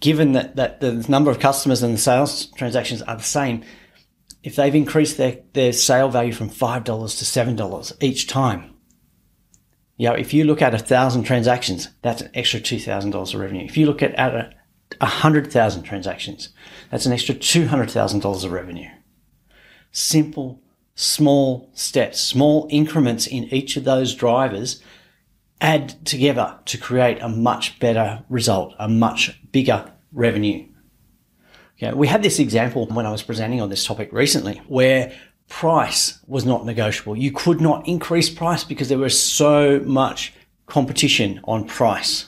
Given 0.00 0.32
that, 0.32 0.56
that 0.56 0.80
the 0.80 0.92
number 1.08 1.30
of 1.30 1.40
customers 1.40 1.82
and 1.82 1.94
the 1.94 1.98
sales 1.98 2.46
transactions 2.52 3.02
are 3.02 3.16
the 3.16 3.22
same, 3.22 3.62
if 4.42 4.56
they've 4.56 4.74
increased 4.74 5.16
their, 5.16 5.38
their 5.54 5.72
sale 5.72 6.08
value 6.08 6.32
from 6.32 6.50
$5 6.50 6.84
to 6.84 6.92
$7 6.92 8.02
each 8.02 8.26
time, 8.26 8.74
you 9.96 10.08
know, 10.08 10.14
if 10.14 10.32
you 10.32 10.44
look 10.44 10.62
at 10.62 10.74
a 10.74 10.78
thousand 10.78 11.24
transactions, 11.24 11.88
that's 12.02 12.22
an 12.22 12.30
extra 12.34 12.60
$2,000 12.60 13.34
of 13.34 13.40
revenue. 13.40 13.64
If 13.64 13.76
you 13.76 13.86
look 13.86 14.02
at, 14.02 14.14
at 14.14 14.34
a, 14.34 14.54
100,000 15.00 15.82
transactions, 15.82 16.50
that's 16.90 17.06
an 17.06 17.12
extra 17.12 17.34
$200,000 17.34 18.44
of 18.44 18.52
revenue. 18.52 18.88
Simple, 19.90 20.60
small 20.94 21.70
steps, 21.74 22.20
small 22.20 22.66
increments 22.70 23.26
in 23.26 23.44
each 23.44 23.76
of 23.76 23.84
those 23.84 24.14
drivers 24.14 24.82
add 25.60 26.04
together 26.06 26.58
to 26.66 26.78
create 26.78 27.20
a 27.20 27.28
much 27.28 27.78
better 27.80 28.24
result, 28.28 28.74
a 28.78 28.88
much 28.88 29.40
bigger 29.50 29.92
revenue 30.12 30.68
yeah, 31.78 31.92
we 31.92 32.08
had 32.08 32.22
this 32.22 32.40
example 32.40 32.86
when 32.86 33.06
I 33.06 33.12
was 33.12 33.22
presenting 33.22 33.60
on 33.60 33.68
this 33.68 33.84
topic 33.84 34.12
recently 34.12 34.60
where 34.66 35.12
price 35.48 36.18
was 36.26 36.44
not 36.44 36.66
negotiable. 36.66 37.16
You 37.16 37.30
could 37.30 37.60
not 37.60 37.86
increase 37.86 38.28
price 38.28 38.64
because 38.64 38.88
there 38.88 38.98
was 38.98 39.20
so 39.20 39.80
much 39.80 40.34
competition 40.66 41.40
on 41.44 41.66
price. 41.66 42.27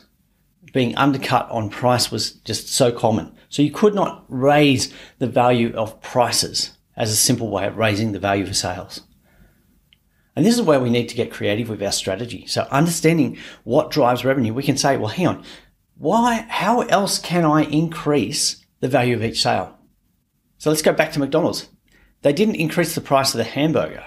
Being 0.72 0.96
undercut 0.96 1.50
on 1.50 1.70
price 1.70 2.10
was 2.10 2.32
just 2.32 2.68
so 2.68 2.92
common. 2.92 3.34
So 3.48 3.62
you 3.62 3.70
could 3.70 3.94
not 3.94 4.24
raise 4.28 4.92
the 5.18 5.26
value 5.26 5.74
of 5.74 6.00
prices 6.00 6.76
as 6.96 7.10
a 7.10 7.16
simple 7.16 7.50
way 7.50 7.66
of 7.66 7.76
raising 7.76 8.12
the 8.12 8.18
value 8.18 8.44
of 8.44 8.56
sales. 8.56 9.02
And 10.36 10.46
this 10.46 10.54
is 10.54 10.62
where 10.62 10.80
we 10.80 10.90
need 10.90 11.08
to 11.08 11.16
get 11.16 11.32
creative 11.32 11.68
with 11.68 11.82
our 11.82 11.92
strategy. 11.92 12.46
So 12.46 12.66
understanding 12.70 13.38
what 13.64 13.90
drives 13.90 14.24
revenue, 14.24 14.54
we 14.54 14.62
can 14.62 14.76
say, 14.76 14.96
well, 14.96 15.08
hang 15.08 15.26
on, 15.26 15.44
why, 15.98 16.46
how 16.48 16.82
else 16.82 17.18
can 17.18 17.44
I 17.44 17.64
increase 17.64 18.64
the 18.80 18.88
value 18.88 19.14
of 19.14 19.22
each 19.22 19.42
sale. 19.42 19.78
So 20.58 20.70
let's 20.70 20.82
go 20.82 20.92
back 20.92 21.12
to 21.12 21.20
McDonald's. 21.20 21.68
They 22.22 22.32
didn't 22.32 22.56
increase 22.56 22.94
the 22.94 23.00
price 23.00 23.32
of 23.32 23.38
the 23.38 23.44
hamburger 23.44 24.04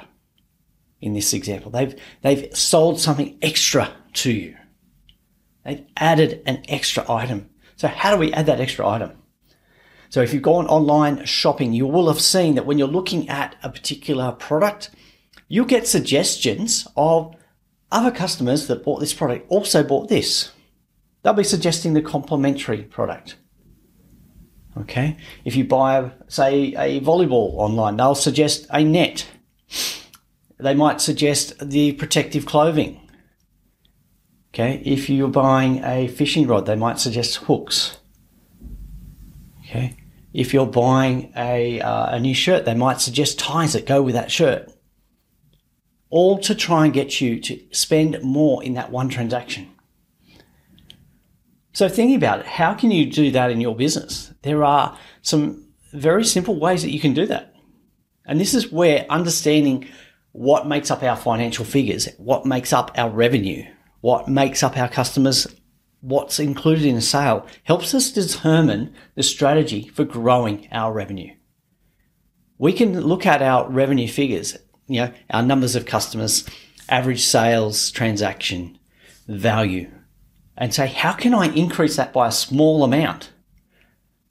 in 1.02 1.14
this 1.14 1.34
example. 1.34 1.72
They've, 1.72 2.00
they've 2.22 2.56
sold 2.56 3.00
something 3.00 3.38
extra 3.42 3.92
to 4.14 4.32
you. 4.32 4.56
They've 5.66 5.86
added 5.98 6.42
an 6.46 6.64
extra 6.68 7.10
item. 7.10 7.50
So 7.76 7.88
how 7.88 8.12
do 8.14 8.18
we 8.18 8.34
add 8.34 8.46
that 8.48 8.60
extra 8.60 8.88
item? 8.88 9.12
So 10.10 10.22
if 10.22 10.34
you've 10.34 10.44
gone 10.44 10.68
online 10.68 11.26
shopping, 11.26 11.74
you 11.74 11.88
will 11.88 12.08
have 12.08 12.22
seen 12.22 12.56
that 12.56 12.66
when 12.66 12.78
you're 12.78 12.88
looking 12.88 13.30
at 13.30 13.56
a 13.64 13.70
particular 13.70 14.32
product, 14.32 14.92
you'll 15.48 15.66
get 15.66 15.88
suggestions 15.88 16.88
of 16.96 17.36
other 17.92 18.12
customers 18.12 18.68
that 18.68 18.84
bought 18.84 19.00
this 19.00 19.14
product 19.14 19.46
also 19.50 19.84
bought 19.84 20.10
this. 20.10 20.52
They'll 21.22 21.34
be 21.34 21.44
suggesting 21.44 21.94
the 21.94 22.02
complementary 22.02 22.84
product. 22.84 23.38
Okay. 24.78 25.18
If 25.46 25.56
you 25.56 25.66
buy, 25.66 26.12
say, 26.28 26.74
a 26.76 27.00
volleyball 27.02 27.54
online, 27.56 27.98
they'll 27.98 28.16
suggest 28.16 28.68
a 28.70 28.84
net. 28.84 29.28
They 30.60 30.74
might 30.74 31.02
suggest 31.02 31.54
the 31.60 31.94
protective 31.94 32.46
clothing. 32.46 33.03
Okay. 34.54 34.82
If 34.86 35.10
you're 35.10 35.30
buying 35.30 35.84
a 35.84 36.08
fishing 36.08 36.46
rod, 36.46 36.68
they 36.68 36.76
might 36.76 37.00
suggest 37.00 37.38
hooks. 37.38 37.98
Okay. 39.62 39.98
If 40.32 40.54
you're 40.54 40.68
buying 40.68 41.34
a, 41.36 41.82
uh, 41.82 42.16
a 42.16 42.20
new 42.20 42.36
shirt, 42.36 42.66
they 42.66 42.76
might 42.76 43.02
suggest 43.02 43.40
ties 43.40 43.74
that 43.74 43.88
go 43.88 44.02
with 44.02 44.14
that 44.14 44.32
shirt. 44.32 44.72
All 46.10 46.38
to 46.40 46.54
try 46.54 46.86
and 46.86 46.94
get 46.94 47.20
you 47.20 47.40
to 47.40 47.60
spend 47.72 48.22
more 48.22 48.64
in 48.64 48.76
that 48.76 48.92
one 48.92 49.10
transaction. 49.10 49.72
So 51.74 51.90
thinking 51.90 52.16
about 52.16 52.42
it, 52.42 52.46
how 52.46 52.76
can 52.76 52.92
you 52.92 53.08
do 53.08 53.32
that 53.32 53.50
in 53.50 53.60
your 53.60 53.76
business? 53.76 54.32
There 54.44 54.64
are 54.64 54.96
some 55.24 55.68
very 55.92 56.24
simple 56.24 56.60
ways 56.60 56.84
that 56.84 56.92
you 56.92 57.00
can 57.00 57.16
do 57.16 57.26
that. 57.28 57.56
And 58.26 58.40
this 58.40 58.54
is 58.54 58.72
where 58.72 59.08
understanding 59.10 59.88
what 60.32 60.68
makes 60.68 60.92
up 60.92 61.02
our 61.02 61.16
financial 61.16 61.66
figures, 61.66 62.08
what 62.18 62.46
makes 62.46 62.74
up 62.74 62.92
our 62.96 63.10
revenue, 63.10 63.66
what 64.04 64.28
makes 64.28 64.62
up 64.62 64.78
our 64.78 64.90
customers, 64.90 65.48
what's 66.02 66.38
included 66.38 66.84
in 66.84 66.98
a 66.98 67.02
sale 67.02 67.48
helps 67.64 67.94
us 67.94 68.12
determine 68.12 68.94
the 69.16 69.24
strategy 69.24 69.88
for 69.88 70.04
growing 70.04 70.68
our 70.74 70.92
revenue. 70.92 71.34
We 72.58 72.74
can 72.74 73.00
look 73.00 73.26
at 73.26 73.42
our 73.42 73.70
revenue 73.70 74.10
figures, 74.10 74.58
you 74.88 75.00
know, 75.00 75.14
our 75.30 75.42
numbers 75.42 75.78
of 75.78 75.86
customers, 75.86 76.44
average 76.90 77.24
sales 77.24 77.92
transaction, 77.92 78.78
value, 79.30 79.90
and 80.58 80.74
say, 80.74 80.88
how 80.88 81.14
can 81.14 81.34
I 81.34 81.48
increase 81.54 81.96
that 81.96 82.12
by 82.12 82.28
a 82.28 82.32
small 82.34 82.84
amount? 82.84 83.32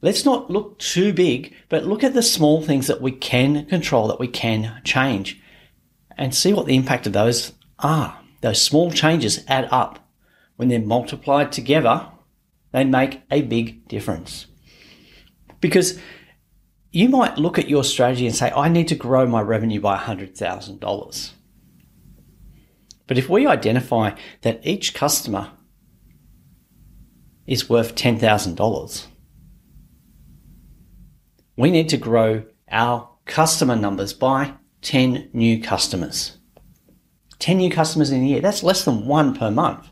Let's 0.03 0.27
not 0.27 0.51
look 0.51 0.81
too 0.81 1.15
big, 1.15 1.55
but 1.71 1.87
look 1.87 2.05
at 2.05 2.13
the 2.13 2.23
small 2.23 2.61
things 2.61 2.89
that 2.89 3.01
we 3.01 3.11
can 3.11 3.65
control, 3.65 4.09
that 4.09 4.21
we 4.21 4.29
can 4.29 4.83
change, 4.85 5.41
and 6.19 6.35
see 6.35 6.53
what 6.53 6.67
the 6.67 6.77
impact 6.77 7.07
of 7.07 7.15
those 7.15 7.53
are. 7.79 8.19
Those 8.43 8.61
small 8.61 8.91
changes 8.91 9.45
add 9.49 9.69
up. 9.71 9.99
When 10.57 10.69
they're 10.69 10.81
multiplied 10.81 11.51
together, 11.51 12.09
they 12.73 12.85
make 12.85 13.23
a 13.31 13.43
big 13.43 13.89
difference. 13.89 14.47
Because 15.61 15.99
you 16.91 17.09
might 17.09 17.39
look 17.39 17.59
at 17.59 17.69
your 17.69 17.85
strategy 17.85 18.27
and 18.27 18.37
say, 18.37 18.53
I 18.55 18.69
need 18.69 18.89
to 18.89 18.95
grow 18.95 19.27
my 19.27 19.41
revenue 19.41 19.81
by 19.81 19.97
$100,000. 19.97 21.31
But 23.07 23.19
if 23.19 23.29
we 23.29 23.47
identify 23.47 24.17
that 24.43 24.67
each 24.67 24.93
customer 24.93 25.53
is 27.47 27.69
worth 27.69 27.95
$10,000. 27.95 29.07
We 31.57 31.71
need 31.71 31.89
to 31.91 31.97
grow 31.97 32.45
our 32.71 33.09
customer 33.27 33.77
numbers 33.77 34.13
by 34.13 34.55
10 34.83 35.31
new 35.33 35.61
customers. 35.63 36.39
10 37.43 37.57
new 37.57 37.71
customers 37.71 38.13
in 38.13 38.23
a 38.23 38.27
year, 38.27 38.41
that's 38.41 38.63
less 38.63 38.85
than 38.85 39.05
one 39.05 39.35
per 39.35 39.51
month. 39.51 39.91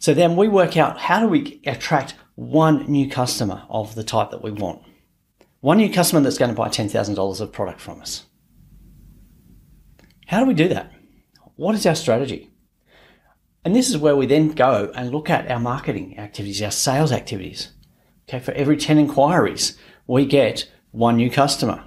So 0.00 0.12
then 0.12 0.34
we 0.34 0.48
work 0.48 0.76
out 0.76 0.98
how 0.98 1.20
do 1.20 1.28
we 1.28 1.60
attract 1.64 2.16
one 2.34 2.90
new 2.90 3.08
customer 3.08 3.62
of 3.70 3.94
the 3.94 4.02
type 4.02 4.30
that 4.30 4.42
we 4.42 4.50
want? 4.50 4.82
One 5.60 5.76
new 5.76 5.92
customer 5.92 6.20
that's 6.20 6.38
going 6.38 6.50
to 6.50 6.56
buy 6.56 6.68
$10,000 6.68 7.40
of 7.40 7.52
product 7.52 7.80
from 7.80 8.00
us. 8.00 8.24
How 10.26 10.40
do 10.40 10.46
we 10.46 10.54
do 10.54 10.66
that? 10.68 10.90
What 11.54 11.76
is 11.76 11.86
our 11.86 11.94
strategy? 11.94 12.50
And 13.64 13.76
this 13.76 13.88
is 13.88 13.96
where 13.96 14.16
we 14.16 14.26
then 14.26 14.48
go 14.48 14.90
and 14.96 15.12
look 15.12 15.30
at 15.30 15.48
our 15.48 15.60
marketing 15.60 16.18
activities, 16.18 16.60
our 16.60 16.72
sales 16.72 17.12
activities. 17.12 17.72
Okay, 18.28 18.40
for 18.40 18.52
every 18.52 18.76
10 18.76 18.98
inquiries, 18.98 19.78
we 20.08 20.26
get 20.26 20.68
one 20.90 21.16
new 21.16 21.30
customer. 21.30 21.84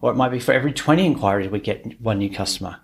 Or 0.00 0.12
it 0.12 0.16
might 0.16 0.28
be 0.30 0.38
for 0.38 0.52
every 0.52 0.72
20 0.72 1.04
inquiries, 1.04 1.50
we 1.50 1.58
get 1.58 2.00
one 2.00 2.18
new 2.18 2.30
customer. 2.30 2.78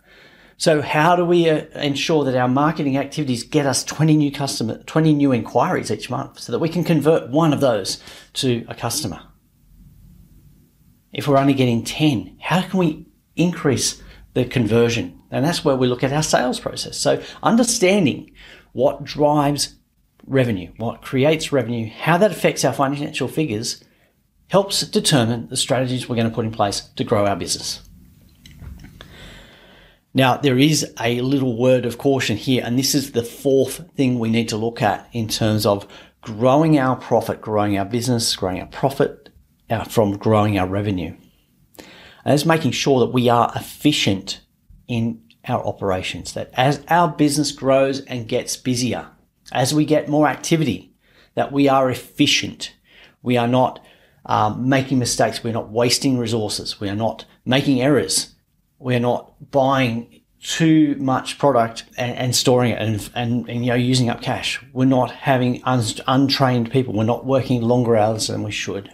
So 0.56 0.82
how 0.82 1.16
do 1.16 1.24
we 1.24 1.48
uh, 1.48 1.64
ensure 1.74 2.24
that 2.24 2.36
our 2.36 2.48
marketing 2.48 2.96
activities 2.96 3.42
get 3.42 3.66
us 3.66 3.84
20 3.84 4.16
new 4.16 4.30
customer, 4.30 4.82
20 4.84 5.14
new 5.14 5.32
inquiries 5.32 5.90
each 5.90 6.10
month 6.10 6.38
so 6.38 6.52
that 6.52 6.58
we 6.58 6.68
can 6.68 6.84
convert 6.84 7.30
one 7.30 7.52
of 7.52 7.60
those 7.60 8.02
to 8.34 8.64
a 8.68 8.74
customer? 8.74 9.20
If 11.12 11.28
we're 11.28 11.38
only 11.38 11.54
getting 11.54 11.84
10, 11.84 12.38
how 12.40 12.62
can 12.62 12.78
we 12.78 13.06
increase 13.36 14.02
the 14.34 14.44
conversion? 14.44 15.20
And 15.30 15.44
that's 15.44 15.64
where 15.64 15.76
we 15.76 15.86
look 15.86 16.04
at 16.04 16.12
our 16.12 16.22
sales 16.22 16.60
process. 16.60 16.96
So 16.96 17.22
understanding 17.42 18.32
what 18.72 19.04
drives 19.04 19.76
revenue, 20.26 20.72
what 20.76 21.02
creates 21.02 21.52
revenue, 21.52 21.88
how 21.88 22.18
that 22.18 22.30
affects 22.30 22.64
our 22.64 22.72
financial 22.72 23.28
figures 23.28 23.82
helps 24.48 24.82
determine 24.82 25.48
the 25.48 25.56
strategies 25.56 26.08
we're 26.08 26.16
going 26.16 26.28
to 26.28 26.34
put 26.34 26.44
in 26.44 26.52
place 26.52 26.80
to 26.80 27.04
grow 27.04 27.26
our 27.26 27.36
business. 27.36 27.80
Now, 30.16 30.36
there 30.36 30.58
is 30.58 30.92
a 31.00 31.20
little 31.20 31.56
word 31.56 31.84
of 31.84 31.98
caution 31.98 32.36
here, 32.36 32.62
and 32.64 32.78
this 32.78 32.94
is 32.94 33.12
the 33.12 33.24
fourth 33.24 33.90
thing 33.96 34.20
we 34.20 34.30
need 34.30 34.48
to 34.50 34.56
look 34.56 34.80
at 34.80 35.08
in 35.12 35.26
terms 35.26 35.66
of 35.66 35.88
growing 36.20 36.78
our 36.78 36.94
profit, 36.94 37.40
growing 37.40 37.76
our 37.76 37.84
business, 37.84 38.36
growing 38.36 38.60
our 38.60 38.68
profit 38.68 39.30
uh, 39.68 39.82
from 39.82 40.16
growing 40.16 40.56
our 40.56 40.68
revenue. 40.68 41.16
And 42.24 42.32
it's 42.32 42.46
making 42.46 42.70
sure 42.70 43.00
that 43.00 43.12
we 43.12 43.28
are 43.28 43.50
efficient 43.56 44.40
in 44.86 45.20
our 45.48 45.66
operations, 45.66 46.32
that 46.34 46.50
as 46.54 46.82
our 46.88 47.08
business 47.08 47.50
grows 47.50 48.00
and 48.02 48.28
gets 48.28 48.56
busier, 48.56 49.08
as 49.50 49.74
we 49.74 49.84
get 49.84 50.08
more 50.08 50.28
activity, 50.28 50.94
that 51.34 51.50
we 51.50 51.68
are 51.68 51.90
efficient. 51.90 52.76
We 53.22 53.36
are 53.36 53.48
not 53.48 53.84
um, 54.26 54.68
making 54.68 55.00
mistakes. 55.00 55.42
We're 55.42 55.52
not 55.52 55.70
wasting 55.70 56.18
resources. 56.18 56.78
We 56.80 56.88
are 56.88 56.94
not 56.94 57.24
making 57.44 57.82
errors 57.82 58.33
we're 58.84 59.00
not 59.00 59.50
buying 59.50 60.20
too 60.42 60.94
much 60.98 61.38
product 61.38 61.84
and, 61.96 62.14
and 62.18 62.36
storing 62.36 62.72
it 62.72 62.78
and, 62.78 63.10
and, 63.14 63.48
and, 63.48 63.64
you 63.64 63.70
know 63.70 63.74
using 63.74 64.10
up 64.10 64.20
cash. 64.20 64.62
We're 64.74 64.84
not 64.84 65.10
having 65.10 65.64
un, 65.64 65.82
untrained 66.06 66.70
people. 66.70 66.92
We're 66.92 67.04
not 67.04 67.24
working 67.24 67.62
longer 67.62 67.96
hours 67.96 68.26
than 68.26 68.42
we 68.42 68.50
should. 68.50 68.92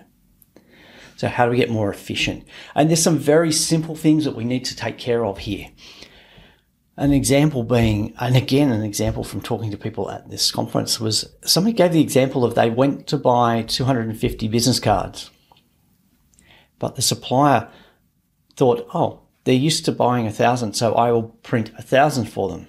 So 1.17 1.27
how 1.27 1.45
do 1.45 1.51
we 1.51 1.57
get 1.57 1.71
more 1.71 1.93
efficient? 1.93 2.45
And 2.77 2.89
there's 2.89 3.03
some 3.03 3.19
very 3.19 3.51
simple 3.51 3.97
things 3.97 4.25
that 4.25 4.37
we 4.37 4.45
need 4.45 4.65
to 4.67 4.77
take 4.77 4.97
care 4.97 5.25
of 5.25 5.39
here. 5.39 5.67
An 6.97 7.13
example 7.13 7.65
being, 7.65 8.15
and 8.21 8.37
again, 8.37 8.71
an 8.71 8.85
example 8.85 9.25
from 9.25 9.41
talking 9.41 9.73
to 9.73 9.77
people 9.77 10.09
at 10.09 10.31
this 10.31 10.53
conference 10.53 11.01
was 11.01 11.35
somebody 11.45 11.75
gave 11.75 11.93
the 11.93 12.01
example 12.01 12.45
of 12.45 12.55
they 12.55 12.71
went 12.71 13.09
to 13.09 13.19
buy 13.19 13.63
250 13.63 14.47
business 14.47 14.79
cards, 14.79 15.33
but 16.79 16.95
the 16.95 17.03
supplier 17.03 17.69
thought, 18.57 18.87
oh, 18.95 19.23
they're 19.45 19.55
used 19.55 19.85
to 19.87 19.93
buying 19.93 20.27
a 20.27 20.33
thousand, 20.33 20.75
so 20.75 20.95
I 20.95 21.11
will 21.13 21.25
print 21.43 21.73
a 21.79 21.83
thousand 21.83 22.27
for 22.27 22.49
them 22.49 22.69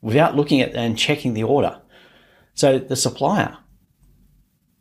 without 0.00 0.36
looking 0.36 0.60
at 0.60 0.74
and 0.74 0.98
checking 0.98 1.34
the 1.34 1.42
order. 1.42 1.80
So 2.54 2.78
the 2.78 2.96
supplier 2.96 3.58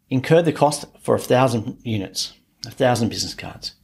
incurred 0.10 0.46
the 0.46 0.54
cost 0.54 0.86
for 1.02 1.16
a 1.16 1.20
thousand 1.20 1.80
units, 1.84 2.34
a 2.66 2.72
thousand 2.72 3.10
business 3.10 3.34
cards, 3.34 3.76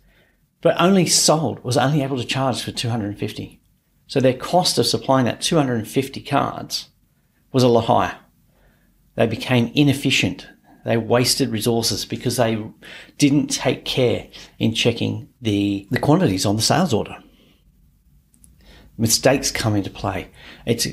but 0.62 0.80
only 0.80 1.06
sold, 1.06 1.64
was 1.64 1.78
only 1.78 2.02
able 2.02 2.18
to 2.18 2.26
charge 2.26 2.62
for 2.62 2.72
250. 2.72 3.62
So 4.08 4.20
their 4.20 4.34
cost 4.34 4.78
of 4.78 4.86
supplying 4.86 5.26
that 5.26 5.42
250 5.42 6.22
cards 6.22 6.90
was 7.52 7.64
a 7.64 7.68
lot 7.68 7.86
higher. 7.86 8.18
They 9.16 9.28
became 9.28 9.72
inefficient. 9.74 10.48
They 10.86 10.98
wasted 10.98 11.50
resources 11.50 12.06
because 12.06 12.38
they 12.38 12.64
didn't 13.18 13.48
take 13.48 13.86
care 13.86 14.28
in 14.60 14.74
checking 14.76 15.28
the, 15.42 15.88
the 15.90 16.00
quantities 16.00 16.46
on 16.46 16.56
the 16.56 16.62
sales 16.62 16.94
order. 16.94 17.18
Mistakes 18.96 19.50
come 19.50 19.76
into 19.76 19.90
play. 19.90 20.30
It's 20.68 20.88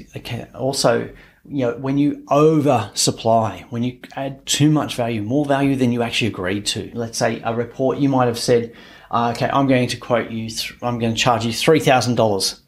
also, 0.54 1.10
you 1.44 1.66
know, 1.66 1.76
when 1.76 1.98
you 1.98 2.24
oversupply, 2.30 3.66
when 3.68 3.82
you 3.82 4.00
add 4.16 4.44
too 4.46 4.70
much 4.70 4.96
value, 4.96 5.20
more 5.22 5.44
value 5.44 5.76
than 5.76 5.92
you 5.92 6.02
actually 6.02 6.28
agreed 6.28 6.64
to. 6.66 6.90
Let's 6.94 7.18
say 7.18 7.42
a 7.44 7.54
report, 7.54 7.98
you 7.98 8.08
might 8.08 8.26
have 8.26 8.38
said, 8.38 8.74
uh, 9.10 9.34
okay, 9.36 9.50
I'm 9.52 9.66
going 9.66 9.88
to 9.88 9.98
quote 9.98 10.30
you, 10.30 10.48
th- 10.48 10.74
I'm 10.80 10.98
going 10.98 11.14
to 11.14 11.20
charge 11.20 11.44
you 11.44 11.52
$3,000. 11.52 12.60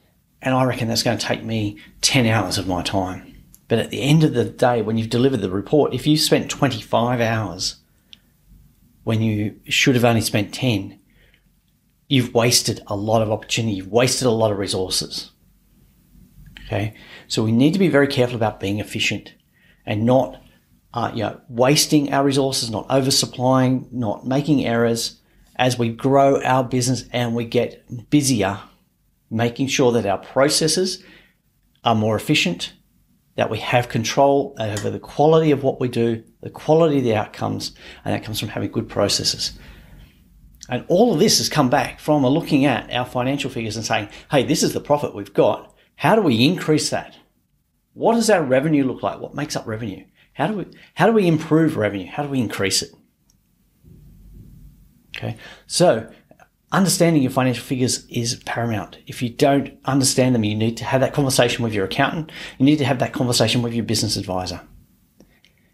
And 0.43 0.55
I 0.55 0.65
reckon 0.65 0.89
that's 0.89 1.03
going 1.03 1.17
to 1.17 1.27
take 1.27 1.43
me 1.43 1.79
10 2.03 2.27
hours 2.27 2.59
of 2.59 2.69
my 2.69 2.83
time. 2.83 3.34
But 3.75 3.83
at 3.83 3.91
the 3.91 4.03
end 4.03 4.23
of 4.23 4.35
the 4.35 4.45
day, 4.45 4.83
when 4.83 4.97
you've 4.97 5.11
delivered 5.11 5.41
the 5.41 5.51
report, 5.51 5.95
if 5.95 6.07
you 6.07 6.17
spent 6.17 6.49
25 6.49 7.21
hours 7.21 7.81
when 9.03 9.21
you 9.21 9.59
should 9.65 9.97
have 9.97 10.05
only 10.05 10.21
spent 10.21 10.55
10, 10.55 10.97
you've 12.07 12.33
wasted 12.33 12.85
a 12.87 12.95
lot 12.95 13.21
of 13.21 13.33
opportunity. 13.33 13.75
You've 13.75 13.91
wasted 13.91 14.29
a 14.29 14.31
lot 14.31 14.53
of 14.53 14.59
resources. 14.59 15.33
Okay. 16.65 16.95
So 17.27 17.43
we 17.43 17.51
need 17.51 17.73
to 17.73 17.81
be 17.81 17.89
very 17.89 18.07
careful 18.07 18.37
about 18.37 18.61
being 18.61 18.79
efficient 18.79 19.35
and 19.85 20.07
not, 20.07 20.41
uh, 20.93 21.11
you 21.13 21.25
know, 21.25 21.41
wasting 21.49 22.13
our 22.13 22.23
resources, 22.23 22.71
not 22.71 22.87
oversupplying, 22.87 23.93
not 23.93 24.25
making 24.25 24.65
errors 24.65 25.21
as 25.57 25.81
we 25.81 25.89
grow 25.89 26.41
our 26.43 26.63
business 26.63 27.07
and 27.13 27.35
we 27.35 27.45
get 27.45 28.09
busier, 28.09 28.61
making 29.33 29.67
sure 29.67 29.91
that 29.91 30.07
our 30.07 30.19
processes 30.19 31.03
are 31.83 31.97
more 31.97 32.15
efficient 32.15 32.73
that 33.37 33.51
we 33.51 33.59
have 33.59 33.89
control 33.89 34.55
over 34.59 34.91
the 34.91 34.99
quality 34.99 35.51
of 35.51 35.63
what 35.63 35.81
we 35.81 35.89
do, 35.89 36.23
the 36.41 36.51
quality 36.51 36.99
of 36.99 37.05
the 37.05 37.15
outcomes, 37.15 37.75
and 38.05 38.15
that 38.15 38.25
comes 38.25 38.39
from 38.39 38.49
having 38.49 38.71
good 38.71 38.89
processes. 38.89 39.59
And 40.69 40.85
all 40.89 41.13
of 41.13 41.19
this 41.19 41.39
has 41.39 41.49
come 41.49 41.69
back 41.69 42.01
from 42.01 42.25
looking 42.25 42.65
at 42.65 42.91
our 42.93 43.05
financial 43.05 43.51
figures 43.51 43.77
and 43.77 43.85
saying, 43.85 44.09
hey, 44.31 44.45
this 44.45 44.63
is 44.63 44.73
the 44.73 44.81
profit 44.81 45.15
we've 45.15 45.35
got. 45.35 45.75
How 45.97 46.15
do 46.15 46.23
we 46.23 46.45
increase 46.45 46.91
that? 46.91 47.17
What 47.93 48.15
does 48.15 48.31
our 48.31 48.43
revenue 48.43 48.85
look 48.85 49.03
like? 49.03 49.21
What 49.21 49.35
makes 49.35 49.57
up 49.57 49.67
revenue? 49.67 50.05
How 50.33 50.49
do 50.49 50.55
we, 50.55 50.67
how 50.95 51.07
do 51.07 51.13
we 51.13 51.29
improve 51.29 51.77
revenue? 51.77 52.07
How 52.07 52.23
do 52.23 52.29
we 52.29 52.41
increase 52.41 52.83
it? 52.83 52.91
Okay. 55.17 55.37
So 55.67 56.11
understanding 56.75 57.23
your 57.23 57.31
financial 57.31 57.65
figures 57.65 58.07
is 58.07 58.37
paramount. 58.45 58.99
If 59.07 59.23
you 59.23 59.31
don't 59.31 59.79
understand 59.85 60.35
them, 60.35 60.45
you 60.45 60.55
need 60.55 60.77
to 60.79 60.85
have 60.85 61.01
that 61.01 61.15
conversation 61.15 61.63
with 61.63 61.73
your 61.73 61.85
accountant. 61.85 62.33
You 62.59 62.67
need 62.67 62.79
to 62.79 62.85
have 62.85 62.99
that 62.99 63.13
conversation 63.13 63.63
with 63.63 63.73
your 63.73 63.85
business 63.85 64.17
advisor. 64.17 64.61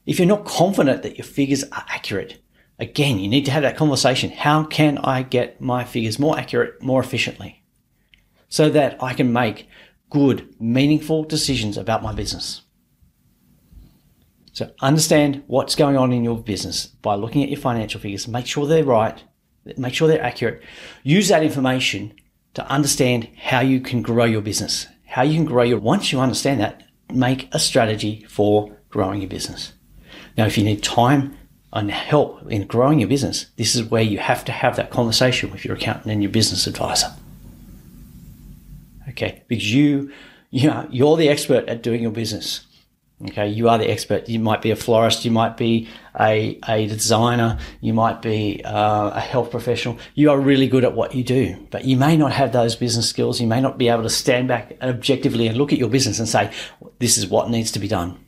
If 0.07 0.19
you're 0.19 0.29
not 0.29 0.45
confident 0.45 1.03
that 1.03 1.17
your 1.17 1.25
figures 1.25 1.65
are 1.65 1.85
accurate, 1.89 2.43
again, 2.79 3.19
you 3.19 3.29
need 3.29 3.45
to 3.47 3.51
have 3.51 3.63
that 3.63 3.77
conversation. 3.77 4.31
How 4.31 4.65
can 4.65 4.99
I 4.99 5.23
get 5.23 5.61
my 5.61 5.85
figures 5.85 6.19
more 6.19 6.39
accurate, 6.39 6.83
more 6.83 7.01
efficiently 7.01 7.63
so 8.49 8.69
that 8.71 9.03
I 9.03 9.15
can 9.15 9.33
make 9.33 9.69
good, 10.11 10.55
meaningful 10.61 11.25
decisions 11.25 11.77
about 11.77 12.03
my 12.03 12.13
business? 12.13 12.63
So 14.53 14.73
understand 14.81 15.45
what's 15.47 15.77
going 15.77 15.97
on 15.97 16.13
in 16.13 16.25
your 16.25 16.39
business 16.39 16.87
by 16.87 17.15
looking 17.15 17.43
at 17.43 17.49
your 17.49 17.61
financial 17.61 18.01
figures. 18.01 18.29
Make 18.29 18.47
sure 18.47 18.67
they're 18.67 18.85
right 18.85 19.23
make 19.79 19.95
sure 19.95 20.09
they're 20.09 20.23
accurate. 20.23 20.63
Use 21.03 21.29
that 21.29 21.43
information 21.43 22.13
to 22.55 22.67
understand 22.67 23.29
how 23.37 23.61
you 23.61 23.81
can 23.81 24.03
grow 24.03 24.25
your 24.25 24.41
business, 24.41 24.87
how 25.07 25.23
you 25.23 25.35
can 25.35 25.45
grow 25.45 25.63
your, 25.63 25.79
once 25.79 26.13
you 26.13 26.21
understand 26.21 26.61
that, 26.61 26.83
make 27.13 27.49
a 27.53 27.59
strategy 27.59 28.25
for 28.29 28.77
growing 28.89 29.21
your 29.21 29.31
business. 29.31 29.73
Now, 30.37 30.47
if 30.47 30.57
you 30.59 30.65
need 30.65 30.83
time 30.83 31.37
and 31.73 31.91
help 31.91 32.51
in 32.51 32.67
growing 32.67 33.01
your 33.01 33.09
business, 33.09 33.47
this 33.57 33.77
is 33.77 33.85
where 33.85 34.03
you 34.03 34.19
have 34.19 34.45
to 34.47 34.53
have 34.53 34.77
that 34.77 34.91
conversation 34.91 35.51
with 35.51 35.65
your 35.65 35.77
accountant 35.77 36.13
and 36.13 36.23
your 36.23 36.33
business 36.33 36.67
advisor. 36.67 37.13
Okay, 39.09 39.43
because 39.49 39.73
you, 39.73 40.13
you 40.51 40.69
know, 40.69 40.87
you're 40.91 41.17
the 41.17 41.29
expert 41.29 41.69
at 41.69 41.83
doing 41.83 42.03
your 42.03 42.11
business. 42.11 42.67
Okay, 43.23 43.49
you 43.49 43.69
are 43.69 43.77
the 43.77 43.91
expert. 43.91 44.31
You 44.31 44.39
might 44.39 44.63
be 44.63 44.71
a 44.71 44.77
florist, 44.77 45.27
you 45.27 45.31
might 45.31 45.59
be 45.59 45.89
a, 46.19 46.59
a 46.67 46.87
designer, 46.87 47.59
you 47.83 47.93
might 47.93 48.23
be 48.23 48.63
uh, 48.65 49.11
a 49.11 49.21
health 49.21 49.51
professional. 49.51 49.99
You 50.15 50.31
are 50.31 50.41
really 50.41 50.67
good 50.69 50.85
at 50.85 50.95
what 50.95 51.15
you 51.15 51.23
do, 51.23 51.67
but 51.71 51.85
you 51.85 51.99
may 51.99 52.17
not 52.17 52.33
have 52.33 52.53
those 52.53 52.77
business 52.77 53.11
skills. 53.11 53.39
You 53.39 53.47
may 53.47 53.61
not 53.61 53.77
be 53.77 53.89
able 53.89 54.05
to 54.05 54.11
stand 54.11 54.49
back 54.49 54.73
objectively 54.81 55.49
and 55.49 55.59
look 55.59 55.71
at 55.71 55.79
your 55.79 55.91
business 55.91 56.19
and 56.19 56.27
say, 56.27 56.51
this 56.99 57.19
is 57.19 57.27
what 57.27 57.51
needs 57.51 57.71
to 57.73 57.79
be 57.79 57.89
done. 57.89 58.19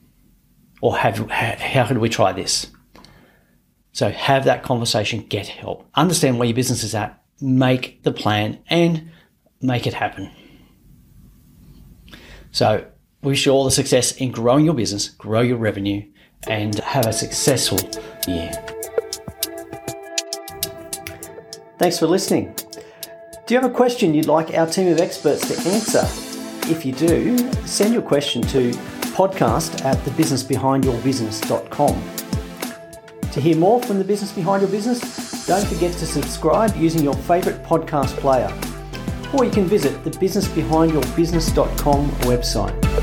Or 0.83 0.99
have, 0.99 1.31
how 1.31 1.87
could 1.87 1.99
we 1.99 2.11
try 2.11 2.33
this? 2.33 2.67
So 3.93 4.11
have 4.11 4.45
that 4.45 4.63
conversation, 4.63 5.21
get 5.23 5.47
help, 5.47 5.89
understand 5.95 6.39
where 6.39 6.49
your 6.49 6.55
business 6.55 6.85
is 6.85 6.95
at, 6.95 7.23
make 7.41 8.03
the 8.03 8.13
plan 8.13 8.59
and 8.69 9.11
make 9.63 9.87
it 9.87 9.95
happen. 9.95 10.31
So 12.51 12.85
wish 13.23 13.47
you 13.47 13.53
all 13.53 13.65
the 13.65 13.71
success 13.71 14.13
in 14.17 14.33
growing 14.33 14.65
your 14.65 14.75
business, 14.75 15.11
grow 15.11 15.41
your 15.41 15.57
revenue, 15.57 16.05
and 16.49 16.77
have 16.81 17.07
a 17.07 17.13
successful 17.13 17.79
year. 18.27 18.51
Thanks 21.79 21.99
for 21.99 22.07
listening. 22.07 22.55
Do 23.47 23.55
you 23.55 23.61
have 23.61 23.71
a 23.71 23.75
question 23.75 24.15
you'd 24.15 24.27
like 24.27 24.55
our 24.55 24.67
team 24.67 24.89
of 24.89 24.99
experts 25.01 25.47
to 25.49 25.55
answer? 25.71 26.05
If 26.71 26.87
you 26.87 26.93
do, 26.93 27.37
send 27.67 27.93
your 27.93 28.03
question 28.03 28.41
to 28.43 28.71
podcast 29.17 29.85
at 29.85 29.97
thebusinessbehindyourbusiness.com. 29.99 32.03
To 33.33 33.41
hear 33.41 33.57
more 33.57 33.83
from 33.83 33.99
the 33.99 34.05
business 34.05 34.31
behind 34.33 34.63
your 34.63 34.71
business, 34.71 35.01
don't 35.47 35.67
forget 35.67 35.93
to 35.95 36.07
subscribe 36.07 36.77
using 36.77 37.03
your 37.03 37.15
favourite 37.15 37.65
podcast 37.65 38.17
player. 38.19 38.53
Or 39.33 39.45
you 39.45 39.51
can 39.51 39.65
visit 39.65 40.05
the 40.05 40.11
businessbehindyourbusiness.com 40.11 42.11
website. 42.11 43.02